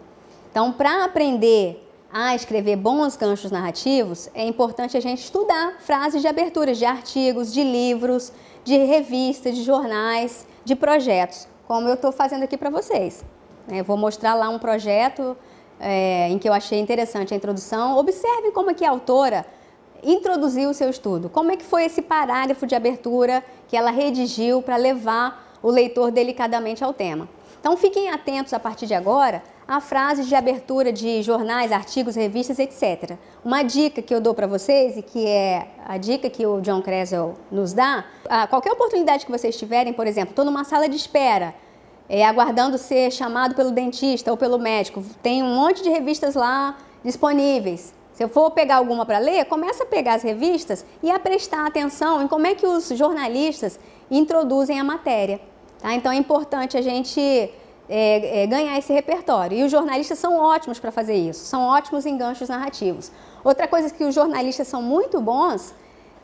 Então, 0.49 0.71
para 0.71 1.05
aprender 1.05 1.85
a 2.13 2.37
escrever 2.37 2.77
bons 2.77 3.17
ganchos 3.17 3.51
narrativos, 3.51 4.31
é 4.33 4.47
importante 4.47 4.97
a 4.97 5.01
gente 5.01 5.19
estudar 5.25 5.81
frases 5.81 6.23
de 6.23 6.29
aberturas 6.29 6.79
de 6.79 6.85
artigos, 6.85 7.53
de 7.53 7.65
livros, 7.65 8.33
de 8.63 8.77
revistas, 8.79 9.57
de 9.57 9.65
jornais, 9.65 10.47
de 10.65 10.77
projetos, 10.77 11.49
como 11.67 11.89
eu 11.89 11.95
estou 11.95 12.13
fazendo 12.13 12.45
aqui 12.45 12.57
para 12.57 12.71
vocês. 12.71 13.25
Eu 13.69 13.83
vou 13.83 13.97
mostrar 13.97 14.35
lá 14.35 14.49
um 14.49 14.59
projeto 14.61 15.37
é, 15.81 16.29
em 16.29 16.39
que 16.39 16.49
eu 16.49 16.53
achei 16.53 16.79
interessante 16.79 17.35
a 17.35 17.37
introdução. 17.37 17.99
Observe 17.99 18.53
como 18.53 18.71
aqui 18.71 18.85
a 18.85 18.91
autora 18.91 19.45
introduziu 20.03 20.71
o 20.71 20.75
seu 20.75 20.91
estudo. 20.91 21.29
Como 21.29 21.51
é 21.51 21.57
que 21.57 21.65
foi 21.65 21.85
esse 21.85 22.03
parágrafo 22.03 22.67
de 22.67 22.75
abertura 22.75 23.43
que 23.69 23.77
ela 23.77 23.91
redigiu 23.91 24.63
para 24.63 24.77
levar 24.77 25.49
o 25.63 25.71
leitor 25.71 26.11
delicadamente 26.11 26.83
ao 26.83 26.93
tema. 26.93 27.29
Então 27.61 27.77
fiquem 27.77 28.11
atentos 28.11 28.53
a 28.53 28.61
partir 28.61 28.87
de 28.87 28.95
agora 28.95 29.43
a 29.67 29.81
frases 29.81 30.27
de 30.27 30.35
abertura 30.35 30.91
de 30.91 31.23
jornais, 31.23 31.73
artigos, 31.73 32.17
revistas, 32.17 32.59
etc. 32.59 33.19
Uma 33.45 33.63
dica 33.63 34.01
que 34.01 34.15
eu 34.15 34.21
dou 34.21 34.33
para 34.33 34.47
vocês 34.47 34.97
e 34.97 35.03
que 35.03 35.27
é 35.27 35.69
a 35.85 35.99
dica 35.99 36.31
que 36.31 36.47
o 36.47 36.61
John 36.63 36.81
Creswell 36.81 37.35
nos 37.51 37.75
dá, 37.75 38.07
a 38.31 38.47
qualquer 38.47 38.73
oportunidade 38.73 39.27
que 39.27 39.31
vocês 39.31 39.59
tiverem, 39.59 39.93
por 39.93 40.07
exemplo, 40.07 40.31
estou 40.31 40.45
numa 40.45 40.65
sala 40.65 40.89
de 40.89 40.97
espera, 40.97 41.55
é, 42.09 42.25
aguardando 42.25 42.79
ser 42.79 43.11
chamado 43.11 43.55
pelo 43.55 43.71
dentista 43.71 44.31
ou 44.31 44.39
pelo 44.39 44.59
médico. 44.59 45.05
Tem 45.23 45.43
um 45.43 45.55
monte 45.55 45.83
de 45.83 45.91
revistas 45.91 46.35
lá 46.35 46.79
disponíveis. 47.05 47.93
Se 48.19 48.25
eu 48.25 48.29
for 48.29 48.51
pegar 48.51 48.79
alguma 48.79 49.07
para 49.07 49.19
ler, 49.21 49.45
começa 49.45 49.85
a 49.85 49.87
pegar 49.87 50.15
as 50.15 50.25
revistas 50.25 50.85
e 51.01 51.09
a 51.09 51.21
prestar 51.21 51.65
atenção 51.65 52.21
em 52.21 52.27
como 52.27 52.49
é 52.49 52.55
que 52.57 52.67
os 52.67 52.89
jornalistas 52.89 53.79
introduzem 54.11 54.81
a 54.81 54.83
matéria. 54.83 55.41
Tá? 55.79 55.95
Então 55.95 56.11
é 56.11 56.17
importante 56.17 56.77
a 56.77 56.83
gente 56.83 57.21
é, 57.89 58.43
é, 58.43 58.47
ganhar 58.49 58.77
esse 58.77 58.93
repertório. 58.93 59.57
E 59.57 59.63
os 59.63 59.71
jornalistas 59.71 60.19
são 60.19 60.37
ótimos 60.37 60.81
para 60.81 60.91
fazer 60.91 61.15
isso, 61.15 61.45
são 61.45 61.63
ótimos 61.63 62.07
em 62.07 62.19
ganchos 62.19 62.49
narrativos. 62.49 63.13
Outra 63.45 63.69
coisa 63.69 63.89
que 63.89 64.03
os 64.03 64.13
jornalistas 64.13 64.67
são 64.67 64.83
muito 64.83 65.21
bons 65.21 65.73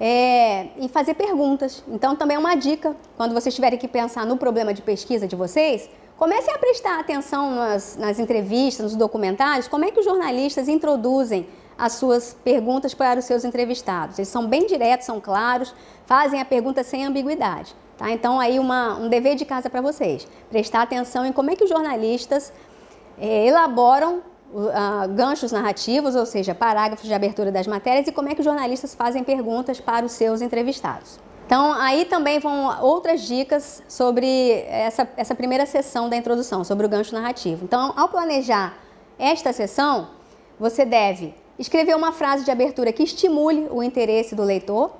é 0.00 0.70
em 0.76 0.88
fazer 0.88 1.14
perguntas. 1.14 1.84
Então 1.86 2.16
também 2.16 2.34
é 2.34 2.40
uma 2.40 2.56
dica, 2.56 2.96
quando 3.16 3.32
vocês 3.34 3.54
tiverem 3.54 3.78
que 3.78 3.86
pensar 3.86 4.26
no 4.26 4.36
problema 4.36 4.74
de 4.74 4.82
pesquisa 4.82 5.28
de 5.28 5.36
vocês, 5.36 5.88
comecem 6.16 6.52
a 6.52 6.58
prestar 6.58 6.98
atenção 6.98 7.54
nas, 7.54 7.96
nas 7.96 8.18
entrevistas, 8.18 8.82
nos 8.82 8.96
documentários, 8.96 9.68
como 9.68 9.84
é 9.84 9.92
que 9.92 10.00
os 10.00 10.04
jornalistas 10.04 10.66
introduzem 10.66 11.46
as 11.76 11.94
suas 11.94 12.36
perguntas 12.44 12.94
para 12.94 13.18
os 13.18 13.24
seus 13.24 13.44
entrevistados. 13.44 14.18
Eles 14.18 14.28
são 14.28 14.46
bem 14.46 14.66
diretos, 14.66 15.06
são 15.06 15.20
claros, 15.20 15.74
fazem 16.06 16.40
a 16.40 16.44
pergunta 16.44 16.82
sem 16.82 17.04
ambiguidade. 17.04 17.74
Tá? 17.96 18.10
Então, 18.10 18.40
aí 18.40 18.58
uma, 18.58 18.96
um 18.96 19.08
dever 19.08 19.36
de 19.36 19.44
casa 19.44 19.70
para 19.70 19.80
vocês, 19.80 20.26
prestar 20.50 20.82
atenção 20.82 21.24
em 21.24 21.32
como 21.32 21.50
é 21.50 21.56
que 21.56 21.64
os 21.64 21.70
jornalistas 21.70 22.52
é, 23.18 23.46
elaboram 23.46 24.22
uh, 24.52 25.08
ganchos 25.14 25.52
narrativos, 25.52 26.14
ou 26.14 26.26
seja, 26.26 26.54
parágrafos 26.54 27.06
de 27.06 27.14
abertura 27.14 27.52
das 27.52 27.66
matérias, 27.66 28.06
e 28.06 28.12
como 28.12 28.28
é 28.28 28.34
que 28.34 28.40
os 28.40 28.44
jornalistas 28.44 28.94
fazem 28.94 29.22
perguntas 29.22 29.80
para 29.80 30.04
os 30.04 30.12
seus 30.12 30.40
entrevistados. 30.40 31.18
Então, 31.46 31.72
aí 31.74 32.06
também 32.06 32.38
vão 32.38 32.82
outras 32.82 33.20
dicas 33.20 33.82
sobre 33.86 34.64
essa, 34.66 35.06
essa 35.16 35.34
primeira 35.34 35.66
sessão 35.66 36.08
da 36.08 36.16
introdução, 36.16 36.64
sobre 36.64 36.86
o 36.86 36.88
gancho 36.88 37.14
narrativo. 37.14 37.64
Então, 37.64 37.92
ao 37.96 38.08
planejar 38.08 38.74
esta 39.18 39.52
sessão, 39.52 40.08
você 40.58 40.84
deve 40.86 41.34
escrever 41.58 41.94
uma 41.94 42.12
frase 42.12 42.44
de 42.44 42.50
abertura 42.50 42.92
que 42.92 43.02
estimule 43.02 43.68
o 43.70 43.82
interesse 43.82 44.34
do 44.34 44.42
leitor, 44.42 44.90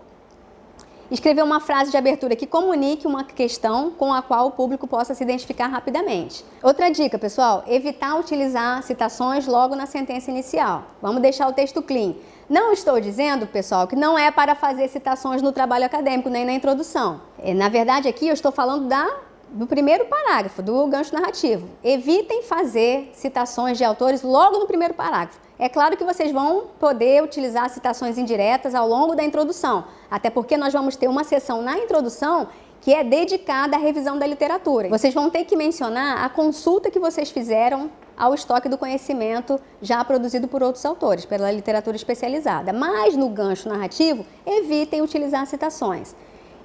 escrever 1.11 1.43
uma 1.43 1.61
frase 1.61 1.91
de 1.91 1.97
abertura 1.97 2.35
que 2.35 2.47
comunique 2.47 3.07
uma 3.07 3.25
questão 3.25 3.91
com 3.91 4.13
a 4.13 4.23
qual 4.23 4.47
o 4.47 4.51
público 4.51 4.87
possa 4.87 5.15
se 5.15 5.23
identificar 5.23 5.69
rapidamente. 5.69 6.45
Outra 6.63 6.91
dica, 6.91 7.19
pessoal, 7.19 7.63
evitar 7.67 8.19
utilizar 8.19 8.83
citações 8.83 9.47
logo 9.47 9.77
na 9.77 9.87
sentença 9.87 10.31
inicial. 10.31 10.85
Vamos 11.03 11.21
deixar 11.21 11.49
o 11.49 11.53
texto 11.53 11.83
clean. 11.83 12.15
Não 12.49 12.73
estou 12.73 13.01
dizendo, 13.01 13.47
pessoal, 13.47 13.87
que 13.87 13.97
não 13.97 14.19
é 14.19 14.31
para 14.31 14.55
fazer 14.55 14.89
citações 14.89 15.41
no 15.41 15.53
trabalho 15.53 15.87
acadêmico 15.87 16.29
nem 16.29 16.45
na 16.45 16.53
introdução. 16.53 17.21
É, 17.39 17.55
na 17.55 17.69
verdade, 17.69 18.09
aqui 18.09 18.29
eu 18.29 18.35
estou 18.35 18.53
falando 18.53 18.87
da 18.87 19.09
do 19.55 19.67
primeiro 19.67 20.07
parágrafo, 20.07 20.61
do 20.61 20.87
gancho 20.89 21.15
narrativo. 21.15 21.69
Evitem 21.83 22.43
fazer 22.43 23.11
citações 23.15 23.79
de 23.79 23.85
autores 23.85 24.23
logo 24.23 24.59
no 24.59 24.67
primeiro 24.67 24.95
parágrafo. 24.95 25.39
É 25.57 25.69
claro 25.69 25.97
que 25.97 26.03
vocês 26.03 26.33
vão 26.33 26.65
poder 26.81 27.23
utilizar 27.23 27.71
citações 27.71 28.19
indiretas 28.19 28.75
ao 28.75 28.89
longo 28.89 29.15
da 29.15 29.23
introdução, 29.23 29.85
até 30.11 30.29
porque 30.29 30.57
nós 30.57 30.73
vamos 30.73 30.97
ter 30.97 31.07
uma 31.07 31.23
sessão 31.23 31.63
na 31.63 31.79
introdução 31.79 32.49
que 32.81 32.93
é 32.93 33.05
dedicada 33.05 33.77
à 33.77 33.79
revisão 33.79 34.19
da 34.19 34.27
literatura. 34.27 34.89
Vocês 34.89 35.15
vão 35.15 35.31
ter 35.31 35.45
que 35.45 35.57
mencionar 35.57 36.23
a 36.23 36.29
consulta 36.29 36.91
que 36.91 36.99
vocês 36.99 37.31
fizeram 37.31 37.91
ao 38.17 38.35
estoque 38.35 38.69
do 38.69 38.77
conhecimento 38.77 39.59
já 39.81 40.05
produzido 40.05 40.49
por 40.49 40.63
outros 40.63 40.85
autores, 40.85 41.25
pela 41.25 41.51
literatura 41.51 41.97
especializada. 41.97 42.73
Mas 42.73 43.17
no 43.17 43.29
gancho 43.29 43.69
narrativo, 43.69 44.27
evitem 44.45 45.01
utilizar 45.01 45.47
citações. 45.47 46.15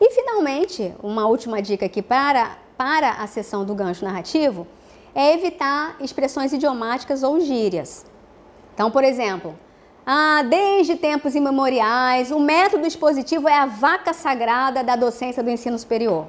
E 0.02 0.12
finalmente, 0.12 0.94
uma 1.02 1.28
última 1.28 1.62
dica 1.62 1.86
aqui 1.86 2.02
para 2.02 2.58
para 2.80 3.12
a 3.12 3.28
sessão 3.28 3.66
do 3.66 3.76
gancho 3.76 4.06
narrativo 4.06 4.66
é 5.14 5.34
evitar 5.34 5.98
expressões 6.00 6.54
idiomáticas 6.54 7.24
ou 7.24 7.38
gírias. 7.42 8.06
Então, 8.74 8.90
por 8.90 9.04
exemplo, 9.04 9.54
ah, 10.06 10.44
desde 10.50 10.96
tempos 10.96 11.36
imemoriais, 11.36 12.32
o 12.32 12.40
método 12.40 12.88
expositivo 12.88 13.50
é 13.50 13.54
a 13.54 13.66
vaca 13.66 14.14
sagrada 14.14 14.82
da 14.82 14.96
docência 14.96 15.44
do 15.44 15.50
ensino 15.50 15.78
superior. 15.78 16.28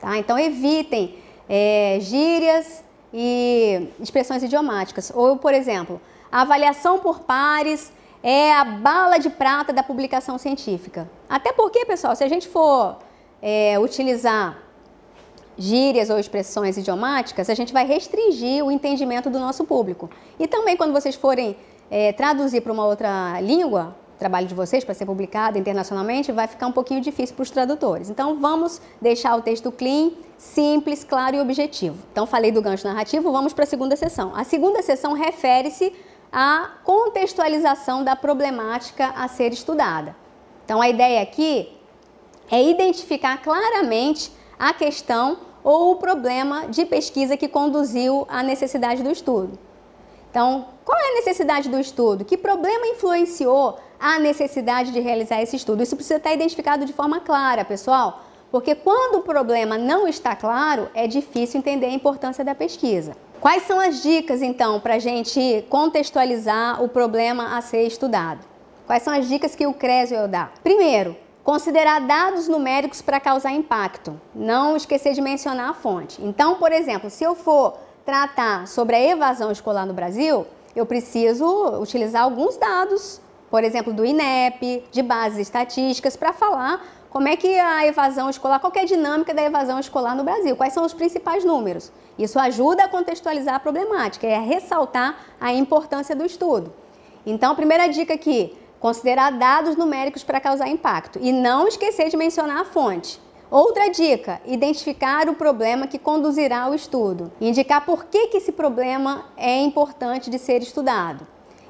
Tá? 0.00 0.18
Então, 0.18 0.36
evitem 0.36 1.18
é, 1.48 1.98
gírias 2.00 2.82
e 3.14 3.88
expressões 4.00 4.42
idiomáticas. 4.42 5.12
Ou, 5.14 5.36
por 5.36 5.54
exemplo, 5.54 6.00
a 6.32 6.40
avaliação 6.40 6.98
por 6.98 7.20
pares 7.20 7.92
é 8.24 8.52
a 8.52 8.64
bala 8.64 9.18
de 9.18 9.30
prata 9.30 9.72
da 9.72 9.84
publicação 9.84 10.36
científica. 10.36 11.08
Até 11.28 11.52
porque, 11.52 11.86
pessoal, 11.86 12.16
se 12.16 12.24
a 12.24 12.28
gente 12.28 12.48
for 12.48 12.96
é, 13.40 13.78
utilizar 13.78 14.65
gírias 15.58 16.10
ou 16.10 16.18
expressões 16.18 16.76
idiomáticas, 16.76 17.48
a 17.48 17.54
gente 17.54 17.72
vai 17.72 17.86
restringir 17.86 18.64
o 18.64 18.70
entendimento 18.70 19.30
do 19.30 19.38
nosso 19.38 19.64
público. 19.64 20.10
E 20.38 20.46
também 20.46 20.76
quando 20.76 20.92
vocês 20.92 21.14
forem 21.14 21.56
é, 21.90 22.12
traduzir 22.12 22.60
para 22.60 22.72
uma 22.72 22.84
outra 22.84 23.40
língua, 23.40 23.96
trabalho 24.18 24.46
de 24.46 24.54
vocês 24.54 24.84
para 24.84 24.94
ser 24.94 25.06
publicado 25.06 25.58
internacionalmente, 25.58 26.32
vai 26.32 26.46
ficar 26.46 26.66
um 26.66 26.72
pouquinho 26.72 27.00
difícil 27.00 27.34
para 27.34 27.42
os 27.42 27.50
tradutores. 27.50 28.10
Então 28.10 28.38
vamos 28.40 28.80
deixar 29.00 29.36
o 29.36 29.42
texto 29.42 29.70
clean, 29.70 30.10
simples, 30.38 31.04
claro 31.04 31.36
e 31.36 31.40
objetivo. 31.40 31.96
Então 32.12 32.26
falei 32.26 32.50
do 32.50 32.60
gancho 32.62 32.86
narrativo, 32.86 33.30
vamos 33.30 33.52
para 33.52 33.64
a 33.64 33.66
segunda 33.66 33.96
sessão. 33.96 34.32
A 34.34 34.44
segunda 34.44 34.82
sessão 34.82 35.12
refere-se 35.12 35.92
à 36.32 36.70
contextualização 36.84 38.02
da 38.02 38.16
problemática 38.16 39.12
a 39.16 39.28
ser 39.28 39.52
estudada. 39.52 40.16
Então 40.64 40.80
a 40.80 40.88
ideia 40.88 41.22
aqui 41.22 41.72
é 42.50 42.62
identificar 42.62 43.42
claramente 43.42 44.32
a 44.58 44.72
questão 44.72 45.38
ou 45.66 45.90
o 45.90 45.96
problema 45.96 46.68
de 46.68 46.86
pesquisa 46.86 47.36
que 47.36 47.48
conduziu 47.48 48.24
à 48.30 48.40
necessidade 48.40 49.02
do 49.02 49.10
estudo. 49.10 49.58
Então, 50.30 50.66
qual 50.84 50.96
é 50.96 51.10
a 51.10 51.14
necessidade 51.14 51.68
do 51.68 51.80
estudo? 51.80 52.24
Que 52.24 52.36
problema 52.36 52.86
influenciou 52.86 53.76
a 53.98 54.16
necessidade 54.20 54.92
de 54.92 55.00
realizar 55.00 55.42
esse 55.42 55.56
estudo? 55.56 55.82
Isso 55.82 55.96
precisa 55.96 56.18
estar 56.18 56.32
identificado 56.32 56.84
de 56.84 56.92
forma 56.92 57.18
clara, 57.18 57.64
pessoal, 57.64 58.22
porque 58.48 58.76
quando 58.76 59.16
o 59.16 59.22
problema 59.22 59.76
não 59.76 60.06
está 60.06 60.36
claro, 60.36 60.88
é 60.94 61.08
difícil 61.08 61.58
entender 61.58 61.86
a 61.86 61.90
importância 61.90 62.44
da 62.44 62.54
pesquisa. 62.54 63.16
Quais 63.40 63.64
são 63.64 63.80
as 63.80 64.00
dicas, 64.00 64.42
então, 64.42 64.78
para 64.78 64.94
a 64.94 64.98
gente 65.00 65.64
contextualizar 65.68 66.80
o 66.80 66.88
problema 66.88 67.58
a 67.58 67.60
ser 67.60 67.88
estudado? 67.88 68.46
Quais 68.86 69.02
são 69.02 69.12
as 69.12 69.26
dicas 69.26 69.56
que 69.56 69.66
o 69.66 69.74
Creswell 69.74 70.28
dá? 70.28 70.48
Primeiro, 70.62 71.16
Considerar 71.46 72.00
dados 72.00 72.48
numéricos 72.48 73.00
para 73.00 73.20
causar 73.20 73.52
impacto. 73.52 74.20
Não 74.34 74.76
esquecer 74.76 75.12
de 75.12 75.20
mencionar 75.20 75.70
a 75.70 75.74
fonte. 75.74 76.20
Então, 76.20 76.56
por 76.56 76.72
exemplo, 76.72 77.08
se 77.08 77.22
eu 77.22 77.36
for 77.36 77.74
tratar 78.04 78.66
sobre 78.66 78.96
a 78.96 79.00
evasão 79.00 79.52
escolar 79.52 79.86
no 79.86 79.94
Brasil, 79.94 80.44
eu 80.74 80.84
preciso 80.84 81.46
utilizar 81.80 82.24
alguns 82.24 82.56
dados, 82.56 83.20
por 83.48 83.62
exemplo, 83.62 83.92
do 83.92 84.04
INEP, 84.04 84.82
de 84.90 85.02
bases 85.04 85.38
estatísticas, 85.38 86.16
para 86.16 86.32
falar 86.32 86.84
como 87.10 87.28
é 87.28 87.36
que 87.36 87.60
a 87.60 87.86
evasão 87.86 88.28
escolar, 88.28 88.58
qual 88.58 88.72
é 88.74 88.80
a 88.80 88.84
dinâmica 88.84 89.32
da 89.32 89.44
evasão 89.44 89.78
escolar 89.78 90.16
no 90.16 90.24
Brasil, 90.24 90.56
quais 90.56 90.72
são 90.72 90.84
os 90.84 90.92
principais 90.92 91.44
números. 91.44 91.92
Isso 92.18 92.40
ajuda 92.40 92.86
a 92.86 92.88
contextualizar 92.88 93.54
a 93.54 93.60
problemática, 93.60 94.26
é 94.26 94.40
ressaltar 94.40 95.14
a 95.40 95.52
importância 95.52 96.16
do 96.16 96.26
estudo. 96.26 96.72
Então, 97.24 97.52
a 97.52 97.54
primeira 97.54 97.86
dica 97.86 98.14
aqui, 98.14 98.58
Considerar 98.86 99.32
dados 99.32 99.74
numéricos 99.74 100.22
para 100.22 100.38
causar 100.38 100.68
impacto 100.68 101.18
e 101.20 101.32
não 101.32 101.66
esquecer 101.66 102.08
de 102.08 102.16
mencionar 102.16 102.58
a 102.58 102.64
fonte. 102.64 103.20
Outra 103.50 103.88
dica: 103.88 104.40
identificar 104.46 105.28
o 105.28 105.34
problema 105.34 105.88
que 105.88 105.98
conduzirá 105.98 106.60
ao 106.60 106.72
estudo, 106.72 107.32
indicar 107.40 107.84
por 107.84 108.04
que, 108.04 108.28
que 108.28 108.36
esse 108.36 108.52
problema 108.52 109.24
é 109.36 109.60
importante 109.60 110.30
de 110.30 110.38
ser 110.38 110.62
estudado. 110.62 111.26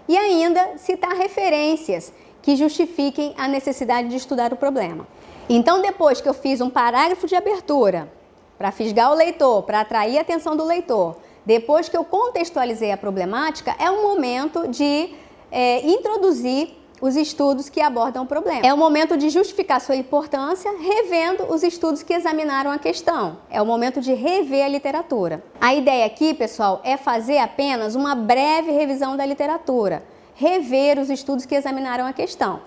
E 0.07 0.15
ainda 0.15 0.77
citar 0.77 1.17
referências 1.17 2.13
que 2.43 2.55
justifiquem 2.55 3.33
a 3.39 3.49
necessidade 3.49 4.09
de 4.09 4.17
estudar 4.17 4.53
o 4.53 4.57
problema. 4.57 5.09
Então, 5.49 5.81
depois 5.81 6.21
que 6.21 6.29
eu 6.29 6.35
fiz 6.35 6.61
um 6.61 6.69
parágrafo 6.69 7.27
de 7.27 7.35
abertura 7.35 8.13
para 8.59 8.71
fisgar 8.71 9.11
o 9.11 9.15
leitor, 9.15 9.63
para 9.63 9.81
atrair 9.81 10.19
a 10.19 10.21
atenção 10.21 10.55
do 10.55 10.67
leitor, 10.67 11.17
depois 11.47 11.89
que 11.89 11.97
eu 11.97 12.05
contextualizei 12.05 12.93
a 12.93 12.97
problemática, 12.99 13.75
é 13.79 13.91
o 13.91 14.03
momento 14.03 14.69
de 14.69 15.15
é, 15.51 15.81
introduzir 15.87 16.76
os 17.01 17.17
estudos 17.17 17.69
que 17.69 17.81
abordam 17.81 18.25
o 18.25 18.27
problema. 18.27 18.61
É 18.65 18.73
o 18.73 18.77
momento 18.77 19.17
de 19.17 19.29
justificar 19.29 19.81
sua 19.81 19.97
importância 19.97 20.71
revendo 20.79 21.45
os 21.53 21.63
estudos 21.63 22.03
que 22.03 22.13
examinaram 22.13 22.71
a 22.71 22.79
questão. 22.79 23.39
É 23.51 23.61
o 23.61 23.67
momento 23.67 24.01
de 24.01 24.15
rever 24.15 24.65
a 24.65 24.69
literatura. 24.69 25.43
A 25.61 25.75
ideia 25.75 26.07
aqui, 26.07 26.33
pessoal, 26.35 26.81
é 26.85 26.97
fazer 26.97 27.39
apenas 27.39 27.95
uma 27.95 28.15
breve 28.15 28.71
revisão 28.71 29.17
da 29.17 29.27
literatura, 29.27 30.03
rever 30.35 30.99
os 30.99 31.11
estudos 31.11 31.45
que 31.45 31.55
examinaram 31.55 32.07
a 32.07 32.13
questão. 32.13 32.61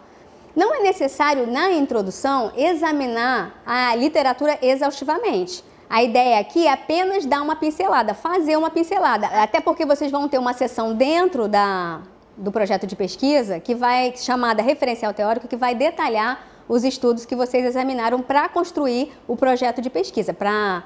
Não 0.56 0.76
é 0.76 0.80
necessário, 0.80 1.48
na 1.48 1.72
introdução, 1.72 2.52
examinar 2.56 3.62
a 3.66 3.96
literatura 3.96 4.58
exaustivamente. 4.62 5.64
A 5.90 6.04
ideia 6.04 6.40
aqui 6.40 6.68
é 6.68 6.72
apenas 6.72 7.26
dar 7.26 7.42
uma 7.42 7.56
pincelada, 7.56 8.14
fazer 8.14 8.56
uma 8.58 8.70
pincelada, 8.70 9.26
até 9.28 9.60
porque 9.60 9.86
vocês 9.86 10.12
vão 10.12 10.28
ter 10.28 10.38
uma 10.38 10.54
sessão 10.54 10.94
dentro 10.94 11.48
da, 11.48 12.02
do 12.40 12.52
projeto 12.52 12.88
de 12.88 12.96
pesquisa, 12.96 13.60
que 13.60 13.76
vai 13.76 14.14
chamada 14.16 14.64
referencial 14.64 15.14
teórico, 15.14 15.48
que 15.48 15.58
vai 15.58 15.76
detalhar 15.76 16.48
os 16.68 16.84
estudos 16.84 17.26
que 17.26 17.36
vocês 17.36 17.66
examinaram 17.66 18.22
para 18.22 18.48
construir 18.48 19.12
o 19.28 19.36
projeto 19.36 19.82
de 19.82 19.90
pesquisa, 19.90 20.34
para 20.34 20.84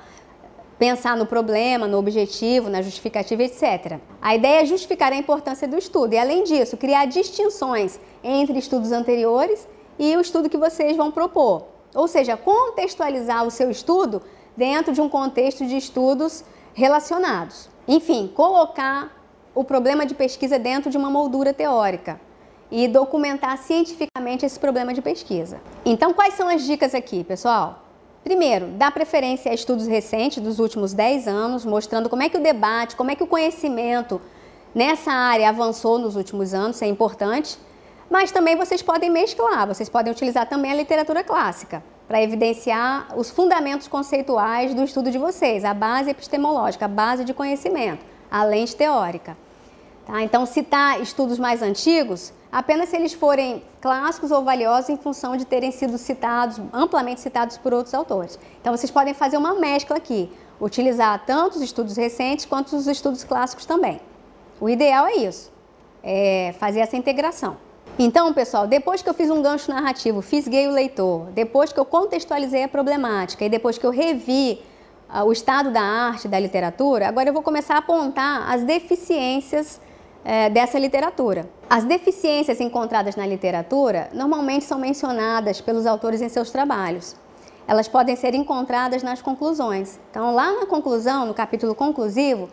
pensar 0.80 1.16
no 1.16 1.26
problema, 1.26 1.88
no 1.88 1.98
objetivo, 1.98 2.70
na 2.70 2.82
justificativa, 2.82 3.44
etc. 3.44 4.00
A 4.22 4.34
ideia 4.34 4.64
é 4.64 4.66
justificar 4.66 5.14
a 5.14 5.16
importância 5.16 5.68
do 5.68 5.78
estudo 5.78 6.14
e, 6.14 6.18
além 6.18 6.44
disso, 6.44 6.76
criar 6.76 7.06
distinções 7.06 8.00
entre 8.24 8.58
estudos 8.58 8.92
anteriores 8.92 9.68
e 10.00 10.16
o 10.18 10.22
estudo 10.22 10.50
que 10.50 10.58
vocês 10.58 10.98
vão 10.98 11.12
propor. 11.12 11.68
Ou 11.94 12.08
seja, 12.08 12.36
contextualizar 12.36 13.46
o 13.46 13.52
seu 13.52 13.70
estudo 13.70 14.22
dentro 14.58 14.92
de 14.92 15.02
um 15.02 15.08
contexto 15.08 15.66
de 15.66 15.78
estudos 15.78 16.44
relacionados. 16.74 17.70
Enfim, 17.88 18.32
colocar 18.34 19.23
o 19.56 19.64
problema 19.64 20.06
de 20.06 20.14
pesquisa 20.14 20.58
dentro 20.58 20.90
de 20.90 20.98
uma 20.98 21.10
moldura 21.10 21.54
teórica 21.54 22.20
e 22.72 22.88
documentar 22.88 23.58
cientificamente 23.58 24.46
esse 24.46 24.60
problema 24.60 24.94
de 24.94 25.02
pesquisa. 25.02 25.62
Então, 25.86 26.14
quais 26.14 26.34
são 26.34 26.48
as 26.48 26.64
dicas 26.64 26.96
aqui, 26.96 27.24
pessoal? 27.24 27.84
Primeiro, 28.24 28.68
dá 28.78 28.90
preferência 28.90 29.52
a 29.52 29.54
estudos 29.54 29.86
recentes 29.86 30.42
dos 30.42 30.58
últimos 30.58 30.94
10 30.94 31.28
anos, 31.28 31.66
mostrando 31.66 32.10
como 32.10 32.24
é 32.24 32.30
que 32.30 32.38
o 32.38 32.42
debate, 32.42 32.96
como 32.96 33.12
é 33.12 33.16
que 33.16 33.24
o 33.24 33.28
conhecimento 33.28 34.20
nessa 34.74 35.12
área 35.12 35.50
avançou 35.50 36.00
nos 36.00 36.16
últimos 36.16 36.54
anos, 36.54 36.78
isso 36.78 36.86
é 36.86 36.88
importante. 36.88 37.60
Mas 38.10 38.32
também 38.32 38.56
vocês 38.56 38.82
podem 38.82 39.10
mesclar, 39.10 39.68
vocês 39.68 39.90
podem 39.90 40.12
utilizar 40.12 40.48
também 40.48 40.72
a 40.72 40.76
literatura 40.76 41.24
clássica 41.24 41.84
para 42.08 42.22
evidenciar 42.22 43.14
os 43.18 43.30
fundamentos 43.30 43.88
conceituais 43.88 44.74
do 44.74 44.84
estudo 44.84 45.12
de 45.12 45.18
vocês, 45.18 45.64
a 45.64 45.74
base 45.74 46.10
epistemológica, 46.10 46.86
a 46.86 46.88
base 46.88 47.24
de 47.24 47.34
conhecimento, 47.34 48.06
a 48.34 48.44
lente 48.44 48.75
teórica. 48.75 49.38
Tá? 50.08 50.24
Então, 50.24 50.44
citar 50.48 51.00
estudos 51.00 51.38
mais 51.38 51.62
antigos 51.62 52.34
apenas 52.52 52.90
se 52.90 52.96
eles 52.96 53.13
forem 53.13 53.63
clássicos 53.80 54.32
ou 54.32 54.44
valiosos 54.44 54.90
em 54.90 54.98
função 54.98 55.38
de 55.38 55.46
terem 55.46 55.72
sido 55.72 56.00
citados, 56.00 56.60
amplamente 56.74 57.22
citados 57.22 57.58
por 57.58 57.75
outros 57.75 57.94
autores. 57.94 58.40
Então, 58.60 58.75
vocês 58.75 58.90
podem 58.90 59.13
fazer 59.13 59.38
uma 59.38 59.54
mescla 59.54 59.98
aqui, 59.98 60.32
utilizar 60.60 61.24
tanto 61.28 61.58
os 61.58 61.62
estudos 61.62 61.96
recentes 61.96 62.46
quanto 62.46 62.75
os 62.75 62.88
estudos 62.88 63.24
clássicos 63.24 63.68
também. 63.68 64.02
O 64.60 64.68
ideal 64.68 65.06
é 65.06 65.18
isso, 65.18 65.52
é 66.04 66.56
fazer 66.60 66.80
essa 66.80 66.98
integração. 66.98 67.58
Então, 68.00 68.34
pessoal, 68.34 68.66
depois 68.66 69.04
que 69.04 69.10
eu 69.10 69.13
fiz 69.13 69.30
um 69.30 69.44
gancho 69.44 69.72
narrativo, 69.72 70.24
fisguei 70.24 70.68
o 70.68 70.72
leitor, 70.72 71.28
depois 71.32 71.72
que 71.72 71.80
eu 71.80 71.86
contextualizei 71.86 72.63
a 72.63 72.68
problemática 72.68 73.46
e 73.46 73.50
depois 73.50 73.78
que 73.78 73.86
eu 73.86 73.92
revi 73.92 74.60
o 75.22 75.32
estado 75.32 75.70
da 75.70 75.82
arte, 75.82 76.27
da 76.27 76.39
literatura, 76.39 77.08
agora 77.08 77.29
eu 77.29 77.34
vou 77.34 77.43
começar 77.43 77.75
a 77.75 77.77
apontar 77.77 78.51
as 78.51 78.63
deficiências 78.63 79.79
uh, 80.25 80.51
dessa 80.51 80.79
literatura. 80.79 81.48
As 81.70 81.84
deficiências 81.84 82.60
encontradas 82.60 83.15
na 83.15 83.25
literatura 83.27 84.10
normalmente 84.12 84.65
são 84.65 84.79
mencionadas 84.79 85.62
pelos 85.62 85.86
autores 85.86 86.22
em 86.22 86.29
seus 86.29 86.50
trabalhos. 86.50 87.15
Elas 87.67 87.88
podem 87.88 88.15
ser 88.15 88.34
encontradas 88.34 89.03
nas 89.03 89.22
conclusões. 89.22 90.00
Então, 90.10 90.34
lá 90.34 90.51
na 90.51 90.65
conclusão, 90.65 91.27
no 91.27 91.34
capítulo 91.34 91.75
conclusivo, 91.75 92.50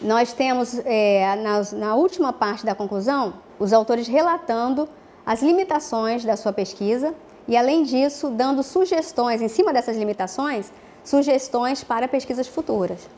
nós 0.00 0.32
temos, 0.32 0.80
é, 0.84 1.34
na, 1.36 1.62
na 1.76 1.94
última 1.96 2.32
parte 2.32 2.64
da 2.64 2.74
conclusão, 2.74 3.34
os 3.58 3.72
autores 3.72 4.06
relatando 4.06 4.88
as 5.26 5.42
limitações 5.42 6.24
da 6.24 6.36
sua 6.36 6.52
pesquisa 6.52 7.14
e, 7.46 7.56
além 7.56 7.82
disso, 7.82 8.30
dando 8.30 8.62
sugestões, 8.62 9.42
em 9.42 9.48
cima 9.48 9.72
dessas 9.72 9.96
limitações, 9.96 10.72
sugestões 11.04 11.84
para 11.84 12.08
pesquisas 12.08 12.46
futuras. 12.46 13.08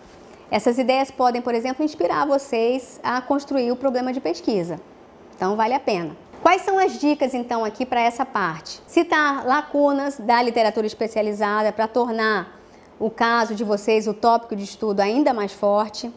Essas 0.50 0.78
ideias 0.78 1.10
podem, 1.10 1.40
por 1.40 1.54
exemplo, 1.54 1.84
inspirar 1.84 2.26
vocês 2.26 3.00
a 3.02 3.20
construir 3.20 3.70
o 3.70 3.76
problema 3.76 4.12
de 4.12 4.20
pesquisa. 4.20 4.80
Então, 5.36 5.56
vale 5.56 5.74
a 5.74 5.80
pena. 5.80 6.16
Quais 6.42 6.62
são 6.62 6.78
as 6.78 6.98
dicas, 6.98 7.34
então, 7.34 7.64
aqui 7.64 7.86
para 7.86 8.00
essa 8.00 8.24
parte? 8.24 8.82
Citar 8.86 9.46
lacunas 9.46 10.18
da 10.18 10.42
literatura 10.42 10.86
especializada 10.86 11.72
para 11.72 11.86
tornar 11.86 12.60
o 12.98 13.10
caso 13.10 13.54
de 13.54 13.62
vocês, 13.62 14.06
o 14.08 14.14
tópico 14.14 14.56
de 14.56 14.64
estudo, 14.64 15.00
ainda 15.00 15.32
mais 15.32 15.52
forte 15.52 16.12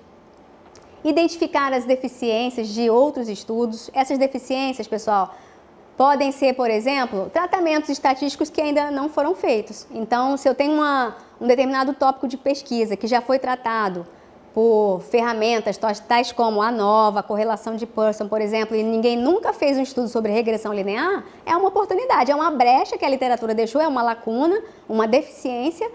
identificar 1.03 1.73
as 1.73 1.85
deficiências 1.85 2.69
de 2.69 2.89
outros 2.89 3.27
estudos. 3.27 3.89
Essas 3.93 4.17
deficiências, 4.17 4.87
pessoal, 4.87 5.35
podem 5.97 6.31
ser, 6.31 6.53
por 6.53 6.69
exemplo, 6.69 7.29
tratamentos 7.31 7.89
estatísticos 7.89 8.49
que 8.49 8.61
ainda 8.61 8.89
não 8.91 9.09
foram 9.09 9.35
feitos. 9.35 9.87
Então, 9.91 10.37
se 10.37 10.47
eu 10.47 10.55
tenho 10.55 10.73
uma, 10.73 11.15
um 11.39 11.47
determinado 11.47 11.93
tópico 11.93 12.27
de 12.27 12.37
pesquisa 12.37 12.95
que 12.95 13.07
já 13.07 13.21
foi 13.21 13.39
tratado 13.39 14.05
por 14.53 15.01
ferramentas 15.09 15.79
tais 16.07 16.31
como 16.31 16.61
a 16.61 16.71
nova, 16.71 17.21
a 17.21 17.23
correlação 17.23 17.75
de 17.75 17.87
Pearson, 17.87 18.27
por 18.27 18.39
exemplo, 18.39 18.75
e 18.75 18.83
ninguém 18.83 19.17
nunca 19.17 19.51
fez 19.51 19.77
um 19.77 19.81
estudo 19.81 20.07
sobre 20.07 20.31
regressão 20.31 20.71
linear, 20.71 21.23
é 21.43 21.55
uma 21.57 21.69
oportunidade, 21.69 22.31
é 22.31 22.35
uma 22.35 22.51
brecha 22.51 22.95
que 22.95 23.03
a 23.03 23.09
literatura 23.09 23.55
deixou, 23.55 23.81
é 23.81 23.87
uma 23.87 24.03
lacuna, 24.03 24.61
uma 24.87 25.07
deficiência, 25.07 25.89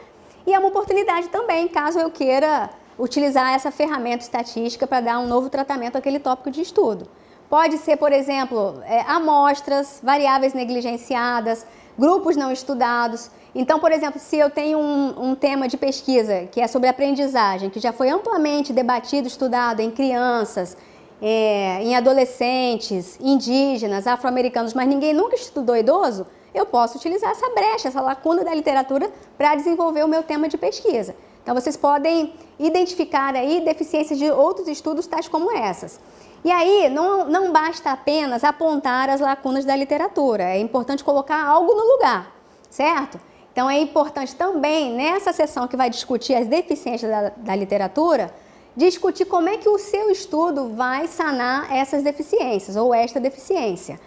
e 0.45 0.53
é 0.53 0.59
uma 0.59 0.69
oportunidade 0.69 1.29
também, 1.29 1.69
caso 1.69 2.01
eu 2.01 2.11
queira 2.11 2.69
utilizar 2.99 3.55
essa 3.55 3.71
ferramenta 3.71 4.25
estatística 4.25 4.87
para 4.87 5.01
dar 5.01 5.19
um 5.21 5.27
novo 5.27 5.49
tratamento 5.49 5.97
àquele 5.97 6.19
tópico 6.19 6.51
de 6.51 6.61
estudo. 6.61 7.07
Pode 7.49 7.79
ser, 7.79 7.97
por 7.97 8.13
exemplo, 8.13 8.83
é, 8.85 9.01
amostras, 9.03 10.01
variáveis 10.03 10.53
negligenciadas, 10.53 11.67
grupos 11.99 12.37
não 12.37 12.53
estudados. 12.53 13.31
Então, 13.55 13.81
por 13.81 13.91
exemplo, 13.91 14.21
se 14.21 14.37
eu 14.37 14.51
tenho 14.51 14.79
um, 14.79 15.31
um, 15.31 15.35
tema 15.35 15.67
de 15.67 15.79
pesquisa 15.79 16.47
que 16.53 16.61
é 16.61 16.67
sobre 16.67 16.89
aprendizagem, 16.89 17.71
que 17.71 17.81
já 17.81 17.93
foi 17.93 18.11
amplamente 18.11 18.73
debatido, 18.73 19.27
estudado 19.27 19.81
em 19.81 19.91
crianças, 19.91 20.77
é, 21.23 21.83
em 21.83 21.97
adolescentes, 21.97 23.19
indígenas, 23.19 24.07
afro-americanos, 24.07 24.75
mas 24.75 24.87
ninguém 24.87 25.15
nunca 25.15 25.35
estudou 25.35 25.75
idoso, 25.75 26.27
eu 26.55 26.67
posso 26.67 26.99
utilizar 26.99 27.31
essa 27.31 27.49
brecha, 27.51 27.89
essa 27.89 28.01
lacuna 28.01 28.45
da 28.45 28.55
literatura 28.55 29.11
para 29.39 29.55
desenvolver 29.55 30.05
o 30.05 30.09
meu 30.09 30.23
tema 30.23 30.49
de 30.49 30.59
pesquisa. 30.59 31.17
Então 31.43 31.55
vocês 31.55 31.79
podem 31.79 32.35
identificar 32.59 33.35
aí 33.35 33.63
deficiências 33.63 34.19
de 34.19 34.31
outros 34.31 34.69
estudos 34.69 35.07
tais 35.07 35.29
como 35.29 35.51
essas. 35.51 35.99
E 36.45 36.51
aí 36.51 36.89
não, 36.89 37.25
não 37.25 37.53
basta 37.53 37.91
apenas 37.91 38.45
apontar 38.45 39.11
as 39.11 39.21
lacunas 39.21 39.65
da 39.65 39.75
literatura, 39.75 40.45
é 40.45 40.59
importante 40.59 41.03
colocar 41.03 41.45
algo 41.45 41.75
no 41.75 41.85
lugar, 41.95 42.33
certo? 42.71 43.21
Então 43.53 43.69
é 43.69 43.81
importante 43.81 44.37
também, 44.37 44.93
nessa 44.93 45.33
sessão 45.33 45.67
que 45.67 45.77
vai 45.77 45.91
discutir 45.91 46.35
as 46.35 46.47
deficiências 46.47 47.11
da, 47.11 47.33
da 47.37 47.57
literatura, 47.57 48.33
discutir 48.77 49.25
como 49.25 49.49
é 49.49 49.57
que 49.57 49.69
o 49.69 49.79
seu 49.79 50.11
estudo 50.11 50.69
vai 50.77 51.09
sanar 51.09 51.75
essas 51.75 52.05
deficiências 52.05 52.77
ou 52.77 52.95
esta 52.95 53.19
deficiência. 53.19 53.99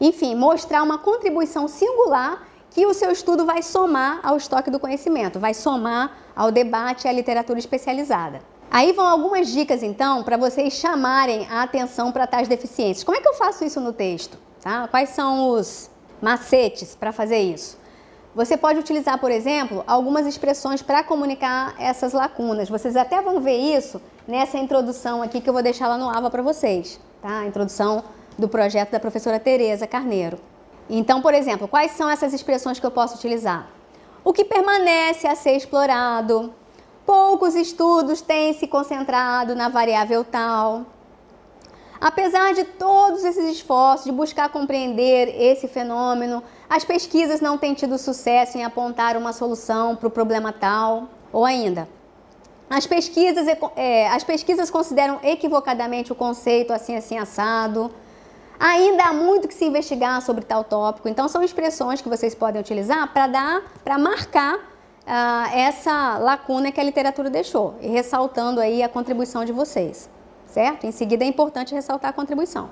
Enfim, 0.00 0.36
mostrar 0.36 0.84
uma 0.84 0.98
contribuição 0.98 1.66
singular 1.66 2.46
que 2.70 2.86
o 2.86 2.94
seu 2.94 3.10
estudo 3.10 3.44
vai 3.44 3.62
somar 3.62 4.20
ao 4.22 4.36
estoque 4.36 4.70
do 4.70 4.78
conhecimento, 4.78 5.40
vai 5.40 5.52
somar 5.52 6.16
ao 6.36 6.52
debate 6.52 7.06
e 7.06 7.08
à 7.08 7.12
literatura 7.12 7.58
especializada. 7.58 8.40
Aí 8.70 8.92
vão 8.92 9.04
algumas 9.04 9.48
dicas, 9.48 9.82
então, 9.82 10.22
para 10.22 10.36
vocês 10.36 10.74
chamarem 10.74 11.44
a 11.50 11.62
atenção 11.62 12.12
para 12.12 12.24
tais 12.24 12.46
deficiências. 12.46 13.02
Como 13.02 13.18
é 13.18 13.20
que 13.20 13.28
eu 13.28 13.34
faço 13.34 13.64
isso 13.64 13.80
no 13.80 13.92
texto? 13.92 14.38
Tá? 14.62 14.86
Quais 14.86 15.08
são 15.08 15.48
os 15.48 15.90
macetes 16.22 16.94
para 16.94 17.10
fazer 17.12 17.38
isso? 17.38 17.76
Você 18.32 18.56
pode 18.56 18.78
utilizar, 18.78 19.18
por 19.18 19.32
exemplo, 19.32 19.82
algumas 19.88 20.24
expressões 20.24 20.82
para 20.82 21.02
comunicar 21.02 21.74
essas 21.80 22.12
lacunas. 22.12 22.68
Vocês 22.68 22.94
até 22.94 23.20
vão 23.20 23.40
ver 23.40 23.56
isso 23.56 24.00
nessa 24.28 24.56
introdução 24.56 25.20
aqui 25.20 25.40
que 25.40 25.48
eu 25.48 25.52
vou 25.52 25.64
deixar 25.64 25.88
lá 25.88 25.98
no 25.98 26.08
AVA 26.08 26.30
para 26.30 26.40
vocês, 26.40 27.00
tá? 27.20 27.40
A 27.40 27.46
introdução 27.46 28.04
do 28.38 28.48
projeto 28.48 28.92
da 28.92 29.00
professora 29.00 29.40
Tereza 29.40 29.84
Carneiro. 29.84 30.38
Então, 30.88 31.20
por 31.20 31.34
exemplo, 31.34 31.66
quais 31.66 31.90
são 31.90 32.08
essas 32.08 32.32
expressões 32.32 32.78
que 32.78 32.86
eu 32.86 32.90
posso 32.92 33.16
utilizar? 33.16 33.68
O 34.22 34.32
que 34.32 34.44
permanece 34.44 35.26
a 35.26 35.34
ser 35.34 35.56
explorado. 35.56 36.54
Poucos 37.10 37.56
estudos 37.56 38.20
têm 38.20 38.52
se 38.52 38.68
concentrado 38.68 39.56
na 39.56 39.68
variável 39.68 40.22
tal. 40.22 40.86
Apesar 42.00 42.54
de 42.54 42.62
todos 42.62 43.24
esses 43.24 43.50
esforços 43.50 44.04
de 44.04 44.12
buscar 44.12 44.48
compreender 44.48 45.34
esse 45.36 45.66
fenômeno, 45.66 46.40
as 46.68 46.84
pesquisas 46.84 47.40
não 47.40 47.58
têm 47.58 47.74
tido 47.74 47.98
sucesso 47.98 48.56
em 48.56 48.62
apontar 48.62 49.16
uma 49.16 49.32
solução 49.32 49.96
para 49.96 50.06
o 50.06 50.10
problema 50.10 50.52
tal. 50.52 51.08
Ou 51.32 51.44
ainda, 51.44 51.88
as 52.70 52.86
pesquisas, 52.86 53.44
é, 53.74 54.08
as 54.08 54.22
pesquisas 54.22 54.70
consideram 54.70 55.18
equivocadamente 55.24 56.12
o 56.12 56.14
conceito 56.14 56.72
assim, 56.72 56.94
assim, 56.94 57.18
assado. 57.18 57.90
Ainda 58.56 59.06
há 59.06 59.12
muito 59.12 59.48
que 59.48 59.54
se 59.54 59.64
investigar 59.64 60.22
sobre 60.22 60.44
tal 60.44 60.62
tópico, 60.62 61.08
então 61.08 61.28
são 61.28 61.42
expressões 61.42 62.00
que 62.00 62.08
vocês 62.08 62.36
podem 62.36 62.60
utilizar 62.60 63.12
para 63.12 63.26
dar, 63.26 63.62
para 63.82 63.98
marcar 63.98 64.69
uh, 65.10 65.52
essa 65.52 66.18
lacuna 66.18 66.70
que 66.70 66.80
a 66.80 66.84
literatura 66.84 67.28
deixou 67.28 67.74
e 67.80 67.88
ressaltando 67.88 68.60
aí 68.60 68.82
a 68.82 68.88
contribuição 68.88 69.44
de 69.44 69.52
vocês, 69.52 70.08
certo? 70.46 70.86
Em 70.86 70.92
seguida 70.92 71.24
é 71.24 71.26
importante 71.26 71.74
ressaltar 71.74 72.10
a 72.10 72.12
contribuição. 72.12 72.70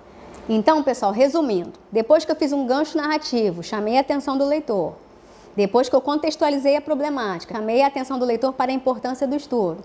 Então, 0.49 0.83
pessoal, 0.83 1.13
resumindo, 1.13 1.73
depois 1.93 2.25
que 2.25 2.31
eu 2.31 2.37
fiz 2.37 2.53
um 2.53 2.67
gancho 2.67 2.97
narrativo, 2.97 3.63
chamei 3.63 3.99
a 3.99 4.01
atenção 4.01 4.39
do 4.39 4.45
leitor, 4.45 4.95
depois 5.55 5.89
que 5.89 5.97
eu 5.97 6.01
contextualizei 6.01 6.77
a 6.77 6.81
problemática, 6.81 7.55
chamei 7.55 7.83
a 7.83 7.89
atenção 7.89 8.19
do 8.19 8.25
leitor 8.25 8.53
para 8.53 8.71
a 8.71 8.75
importância 8.75 9.27
do 9.27 9.35
estudo, 9.35 9.83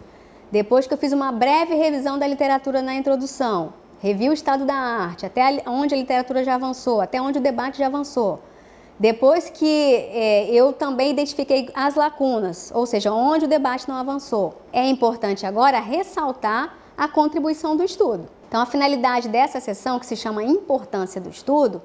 depois 0.51 0.85
que 0.85 0.93
eu 0.93 0.97
fiz 0.97 1.11
uma 1.11 1.31
breve 1.31 1.73
revisão 1.73 2.17
da 2.17 2.27
literatura 2.27 2.81
na 2.81 2.93
introdução, 2.93 3.73
revi 3.99 4.29
o 4.29 4.33
estado 4.33 4.65
da 4.65 4.75
arte, 4.75 5.25
até 5.25 5.41
onde 5.65 5.95
a 5.95 5.97
literatura 5.97 6.43
já 6.43 6.55
avançou, 6.55 7.01
até 7.01 7.19
onde 7.19 7.39
o 7.39 7.41
debate 7.41 7.79
já 7.79 7.87
avançou. 7.87 8.39
Depois 9.03 9.49
que 9.49 9.95
é, 10.13 10.49
eu 10.49 10.71
também 10.71 11.11
identifiquei 11.11 11.69
as 11.73 11.95
lacunas, 11.95 12.71
ou 12.73 12.85
seja, 12.85 13.11
onde 13.11 13.43
o 13.43 13.49
debate 13.49 13.85
não 13.85 13.97
avançou, 13.97 14.53
é 14.71 14.87
importante 14.87 15.45
agora 15.45 15.77
ressaltar 15.77 16.77
a 16.97 17.05
contribuição 17.09 17.75
do 17.75 17.83
estudo. 17.83 18.29
Então, 18.47 18.61
a 18.61 18.65
finalidade 18.65 19.27
dessa 19.27 19.59
sessão, 19.59 19.99
que 19.99 20.05
se 20.05 20.15
chama 20.15 20.41
Importância 20.41 21.19
do 21.19 21.29
Estudo, 21.29 21.81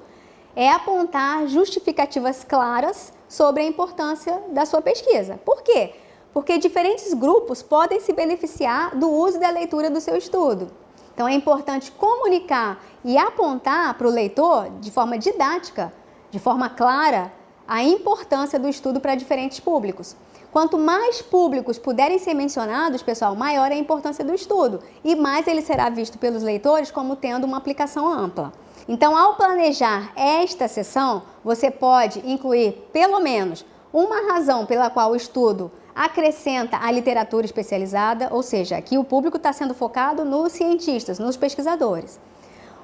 é 0.55 0.71
apontar 0.71 1.45
justificativas 1.47 2.45
claras 2.45 3.11
sobre 3.27 3.63
a 3.63 3.65
importância 3.65 4.41
da 4.51 4.65
sua 4.65 4.81
pesquisa. 4.81 5.37
Por 5.43 5.61
quê? 5.61 5.95
Porque 6.33 6.57
diferentes 6.57 7.13
grupos 7.13 7.61
podem 7.61 7.99
se 7.99 8.13
beneficiar 8.13 8.95
do 8.95 9.09
uso 9.11 9.41
da 9.41 9.49
leitura 9.49 9.89
do 9.89 9.99
seu 9.99 10.15
estudo. 10.15 10.71
Então 11.13 11.27
é 11.27 11.33
importante 11.33 11.91
comunicar 11.91 12.81
e 13.03 13.17
apontar 13.17 13.93
para 13.95 14.07
o 14.07 14.09
leitor, 14.09 14.69
de 14.79 14.89
forma 14.89 15.17
didática, 15.17 15.91
de 16.31 16.39
forma 16.39 16.69
clara, 16.69 17.31
a 17.67 17.83
importância 17.83 18.57
do 18.57 18.67
estudo 18.67 18.99
para 18.99 19.15
diferentes 19.15 19.59
públicos. 19.59 20.15
Quanto 20.51 20.79
mais 20.79 21.21
públicos 21.21 21.77
puderem 21.77 22.17
ser 22.17 22.33
mencionados, 22.33 23.03
pessoal, 23.03 23.35
maior 23.35 23.71
é 23.71 23.75
a 23.75 23.77
importância 23.77 24.25
do 24.25 24.33
estudo 24.33 24.79
e 25.03 25.15
mais 25.15 25.47
ele 25.47 25.61
será 25.61 25.89
visto 25.89 26.17
pelos 26.17 26.41
leitores 26.41 26.89
como 26.89 27.15
tendo 27.15 27.45
uma 27.45 27.57
aplicação 27.57 28.11
ampla. 28.11 28.51
Então, 28.87 29.15
ao 29.15 29.35
planejar 29.35 30.11
esta 30.15 30.67
sessão, 30.67 31.21
você 31.43 31.69
pode 31.69 32.23
incluir 32.25 32.89
pelo 32.91 33.19
menos 33.19 33.63
uma 33.93 34.33
razão 34.33 34.65
pela 34.65 34.89
qual 34.89 35.11
o 35.11 35.15
estudo 35.15 35.71
acrescenta 35.95 36.77
a 36.77 36.89
literatura 36.89 37.45
especializada, 37.45 38.29
ou 38.31 38.41
seja, 38.41 38.77
aqui 38.77 38.97
o 38.97 39.03
público 39.03 39.37
está 39.37 39.53
sendo 39.53 39.75
focado 39.75 40.25
nos 40.25 40.53
cientistas, 40.53 41.19
nos 41.19 41.37
pesquisadores. 41.37 42.19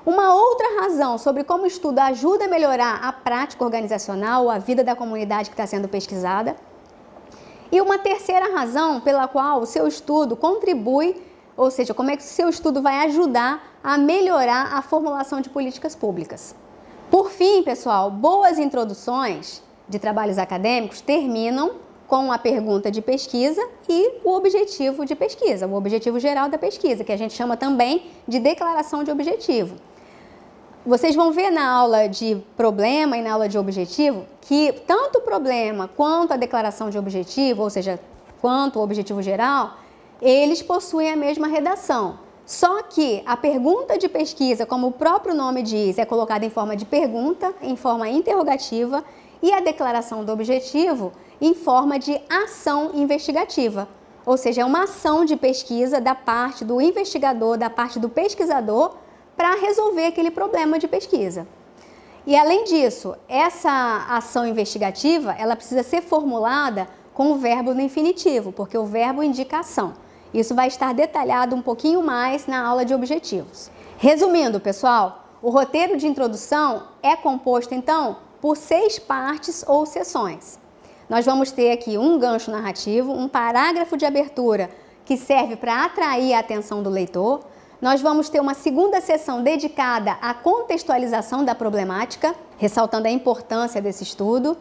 Uma 0.06 0.36
outra 0.36 0.82
razão 0.82 1.18
sobre 1.18 1.44
como 1.44 1.64
o 1.64 1.68
estudo 1.68 1.98
ajuda 1.98 2.46
a 2.46 2.48
melhorar 2.48 3.00
a 3.02 3.12
prática 3.12 3.66
organizacional, 3.66 4.52
a 4.52 4.60
vida 4.60 4.84
da 4.84 4.96
comunidade 4.96 5.50
que 5.50 5.56
está 5.56 5.66
sendo 5.66 5.88
pesquisada. 5.88 6.56
E 7.72 7.82
uma 7.82 7.98
terceira 7.98 8.54
razão 8.54 9.00
pela 9.00 9.28
qual 9.28 9.62
o 9.62 9.66
seu 9.66 9.88
estudo 9.88 10.36
contribui, 10.36 11.20
ou 11.58 11.72
seja, 11.72 11.92
como 11.92 12.12
é 12.12 12.18
que 12.18 12.22
o 12.22 12.26
seu 12.26 12.48
estudo 12.50 12.84
vai 12.84 13.04
ajudar 13.08 13.80
a 13.84 13.98
melhorar 13.98 14.76
a 14.76 14.82
formulação 14.84 15.42
de 15.42 15.50
políticas 15.50 15.96
públicas. 15.96 16.54
Por 17.10 17.32
fim, 17.32 17.64
pessoal, 17.64 18.12
boas 18.12 18.60
introduções 18.60 19.64
de 19.90 19.98
trabalhos 19.98 20.38
acadêmicos 20.38 21.02
terminam 21.02 21.78
com 22.08 22.32
a 22.32 22.38
pergunta 22.38 22.92
de 22.92 23.02
pesquisa 23.02 23.68
e 23.90 24.20
o 24.24 24.36
objetivo 24.36 25.04
de 25.04 25.16
pesquisa, 25.16 25.66
o 25.66 25.74
objetivo 25.74 26.20
geral 26.20 26.48
da 26.48 26.60
pesquisa, 26.60 27.04
que 27.04 27.12
a 27.12 27.18
gente 27.18 27.34
chama 27.34 27.58
também 27.58 28.12
de 28.28 28.40
declaração 28.40 29.04
de 29.04 29.10
objetivo. 29.10 29.76
Vocês 30.86 31.16
vão 31.16 31.32
ver 31.32 31.50
na 31.50 31.68
aula 31.68 32.08
de 32.08 32.38
problema 32.56 33.18
e 33.18 33.22
na 33.24 33.34
aula 33.34 33.50
de 33.50 33.58
objetivo 33.58 34.24
que 34.40 34.72
tanto 34.86 35.18
o 35.18 35.22
problema 35.22 35.90
quanto 35.98 36.32
a 36.32 36.38
declaração 36.38 36.92
de 36.92 36.98
objetivo, 37.00 37.64
ou 37.64 37.72
seja, 37.72 38.00
quanto 38.40 38.78
o 38.78 38.84
objetivo 38.84 39.20
geral, 39.20 39.78
eles 40.22 40.62
possuem 40.62 41.12
a 41.12 41.16
mesma 41.16 41.48
redação. 41.48 42.20
Só 42.46 42.84
que 42.84 43.24
a 43.26 43.36
pergunta 43.36 43.98
de 43.98 44.08
pesquisa, 44.08 44.64
como 44.64 44.86
o 44.86 44.92
próprio 44.92 45.34
nome 45.34 45.64
diz, 45.64 45.98
é 45.98 46.06
colocada 46.06 46.46
em 46.46 46.52
forma 46.52 46.76
de 46.76 46.86
pergunta, 46.86 47.52
em 47.64 47.76
forma 47.76 48.08
interrogativa, 48.08 49.04
e 49.42 49.52
a 49.52 49.62
declaração 49.62 50.24
do 50.24 50.32
objetivo 50.32 51.12
em 51.42 51.56
forma 51.56 51.98
de 51.98 52.22
ação 52.30 52.92
investigativa. 52.94 53.88
Ou 54.24 54.38
seja, 54.38 54.62
é 54.62 54.66
uma 54.66 54.84
ação 54.84 55.26
de 55.26 55.36
pesquisa 55.36 56.00
da 56.00 56.14
parte 56.14 56.64
do 56.64 56.80
investigador, 56.80 57.58
da 57.58 57.72
parte 57.72 57.98
do 57.98 58.08
pesquisador, 58.08 58.94
para 59.36 59.56
resolver 59.56 60.06
aquele 60.08 60.32
problema 60.32 60.80
de 60.80 60.88
pesquisa. 60.88 61.48
E 62.26 62.36
além 62.36 62.64
disso, 62.64 63.16
essa 63.28 64.06
ação 64.10 64.48
investigativa, 64.48 65.36
ela 65.38 65.56
precisa 65.56 65.84
ser 65.84 66.02
formulada 66.02 66.88
com 67.14 67.32
o 67.32 67.38
verbo 67.38 67.74
no 67.74 67.82
infinitivo, 67.82 68.52
porque 68.52 68.78
o 68.78 68.86
verbo 68.86 69.22
indica 69.22 69.60
ação. 69.60 69.94
Isso 70.34 70.54
vai 70.54 70.68
estar 70.68 70.94
detalhado 70.94 71.56
um 71.56 71.62
pouquinho 71.62 72.02
mais 72.02 72.48
na 72.48 72.66
aula 72.66 72.84
de 72.84 72.94
objetivos. 72.94 73.70
Resumindo, 73.98 74.60
pessoal, 74.60 75.26
o 75.42 75.50
roteiro 75.50 75.98
de 75.98 76.08
introdução 76.08 76.84
é 77.02 77.16
composto 77.16 77.74
então 77.74 78.18
por 78.42 78.58
seis 78.58 79.00
partes 79.00 79.64
ou 79.68 79.86
sessões. 79.86 80.60
Nós 81.08 81.26
vamos 81.26 81.52
ter 81.52 81.72
aqui 81.72 81.98
um 81.98 82.18
gancho 82.18 82.50
narrativo, 82.50 83.14
um 83.14 83.28
parágrafo 83.28 83.96
de 83.96 84.06
abertura 84.06 84.70
que 85.06 85.16
serve 85.16 85.56
para 85.56 85.86
atrair 85.86 86.34
a 86.34 86.40
atenção 86.40 86.82
do 86.82 86.90
leitor. 86.90 87.42
Nós 87.82 88.02
vamos 88.02 88.30
ter 88.30 88.40
uma 88.40 88.54
segunda 88.54 89.02
sessão 89.02 89.44
dedicada 89.44 90.14
à 90.22 90.34
contextualização 90.34 91.44
da 91.44 91.54
problemática, 91.54 92.34
ressaltando 92.58 93.08
a 93.08 93.12
importância 93.12 93.82
desse 93.82 94.04
estudo. 94.04 94.58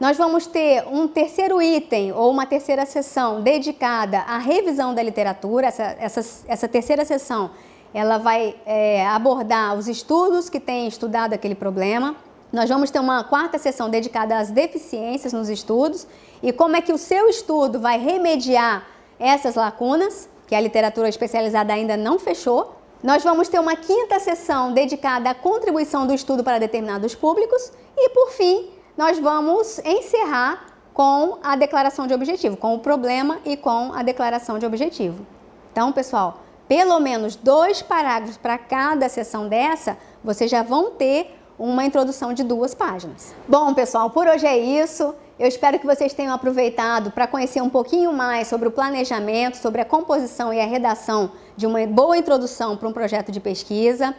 Nós 0.00 0.16
vamos 0.16 0.46
ter 0.46 0.84
um 0.88 1.06
terceiro 1.06 1.60
item 1.60 2.12
ou 2.12 2.30
uma 2.30 2.46
terceira 2.46 2.86
sessão 2.86 3.42
dedicada 3.42 4.18
à 4.20 4.38
revisão 4.38 4.94
da 4.94 5.02
literatura. 5.02 5.66
Essa, 5.66 5.96
essa, 5.98 6.44
essa 6.48 6.68
terceira 6.68 7.04
sessão 7.04 7.50
ela 7.92 8.18
vai 8.18 8.56
é, 8.66 9.06
abordar 9.06 9.76
os 9.76 9.86
estudos 9.86 10.48
que 10.48 10.58
têm 10.58 10.88
estudado 10.88 11.32
aquele 11.32 11.54
problema. 11.54 12.16
Nós 12.52 12.68
vamos 12.68 12.90
ter 12.90 12.98
uma 12.98 13.22
quarta 13.22 13.56
sessão 13.56 13.88
dedicada 13.88 14.36
às 14.36 14.50
deficiências 14.50 15.32
nos 15.32 15.48
estudos 15.48 16.06
e 16.42 16.52
como 16.52 16.74
é 16.74 16.80
que 16.80 16.92
o 16.92 16.98
seu 16.98 17.28
estudo 17.28 17.78
vai 17.78 17.98
remediar 17.98 18.84
essas 19.18 19.54
lacunas, 19.54 20.28
que 20.46 20.54
a 20.54 20.60
literatura 20.60 21.08
especializada 21.08 21.72
ainda 21.72 21.96
não 21.96 22.18
fechou. 22.18 22.76
Nós 23.02 23.22
vamos 23.22 23.48
ter 23.48 23.58
uma 23.58 23.76
quinta 23.76 24.18
sessão 24.18 24.72
dedicada 24.72 25.30
à 25.30 25.34
contribuição 25.34 26.06
do 26.06 26.14
estudo 26.14 26.42
para 26.42 26.58
determinados 26.58 27.14
públicos 27.14 27.72
e, 27.96 28.08
por 28.10 28.30
fim, 28.30 28.70
nós 28.96 29.18
vamos 29.18 29.78
encerrar 29.80 30.66
com 30.94 31.38
a 31.42 31.56
declaração 31.56 32.06
de 32.06 32.14
objetivo, 32.14 32.56
com 32.56 32.74
o 32.74 32.78
problema 32.78 33.40
e 33.44 33.56
com 33.56 33.92
a 33.92 34.02
declaração 34.02 34.58
de 34.58 34.64
objetivo. 34.64 35.26
Então, 35.72 35.92
pessoal, 35.92 36.40
pelo 36.68 37.00
menos 37.00 37.36
dois 37.36 37.82
parágrafos 37.82 38.36
para 38.36 38.56
cada 38.56 39.08
sessão 39.08 39.48
dessa, 39.48 39.98
vocês 40.22 40.50
já 40.50 40.62
vão 40.62 40.92
ter 40.92 41.36
uma 41.58 41.84
introdução 41.84 42.32
de 42.32 42.42
duas 42.42 42.74
páginas. 42.74 43.34
Bom, 43.46 43.74
pessoal, 43.74 44.10
por 44.10 44.26
hoje 44.26 44.46
é 44.46 44.56
isso. 44.56 45.14
Eu 45.38 45.48
espero 45.48 45.78
que 45.78 45.86
vocês 45.86 46.12
tenham 46.12 46.32
aproveitado 46.32 47.10
para 47.10 47.26
conhecer 47.26 47.60
um 47.60 47.68
pouquinho 47.68 48.12
mais 48.12 48.46
sobre 48.46 48.68
o 48.68 48.70
planejamento, 48.70 49.56
sobre 49.56 49.80
a 49.80 49.84
composição 49.84 50.54
e 50.54 50.60
a 50.60 50.66
redação 50.66 51.32
de 51.56 51.66
uma 51.66 51.84
boa 51.86 52.16
introdução 52.16 52.76
para 52.76 52.88
um 52.88 52.92
projeto 52.92 53.32
de 53.32 53.40
pesquisa. 53.40 54.14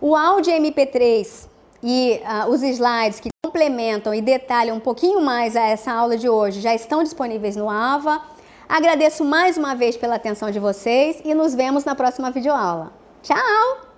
O 0.00 0.14
áudio 0.14 0.52
MP3 0.52 1.48
e 1.82 2.20
uh, 2.22 2.50
os 2.50 2.62
slides 2.62 3.18
que 3.18 3.30
complementam 3.44 4.14
e 4.14 4.20
detalham 4.20 4.76
um 4.76 4.80
pouquinho 4.80 5.20
mais 5.20 5.56
a 5.56 5.62
essa 5.62 5.92
aula 5.92 6.16
de 6.16 6.28
hoje 6.28 6.60
já 6.60 6.74
estão 6.74 7.02
disponíveis 7.02 7.56
no 7.56 7.70
AVA. 7.70 8.20
Agradeço 8.68 9.24
mais 9.24 9.56
uma 9.56 9.74
vez 9.74 9.96
pela 9.96 10.16
atenção 10.16 10.50
de 10.50 10.58
vocês 10.58 11.20
e 11.24 11.34
nos 11.34 11.54
vemos 11.54 11.84
na 11.84 11.94
próxima 11.94 12.30
videoaula. 12.30 12.92
Tchau! 13.22 13.91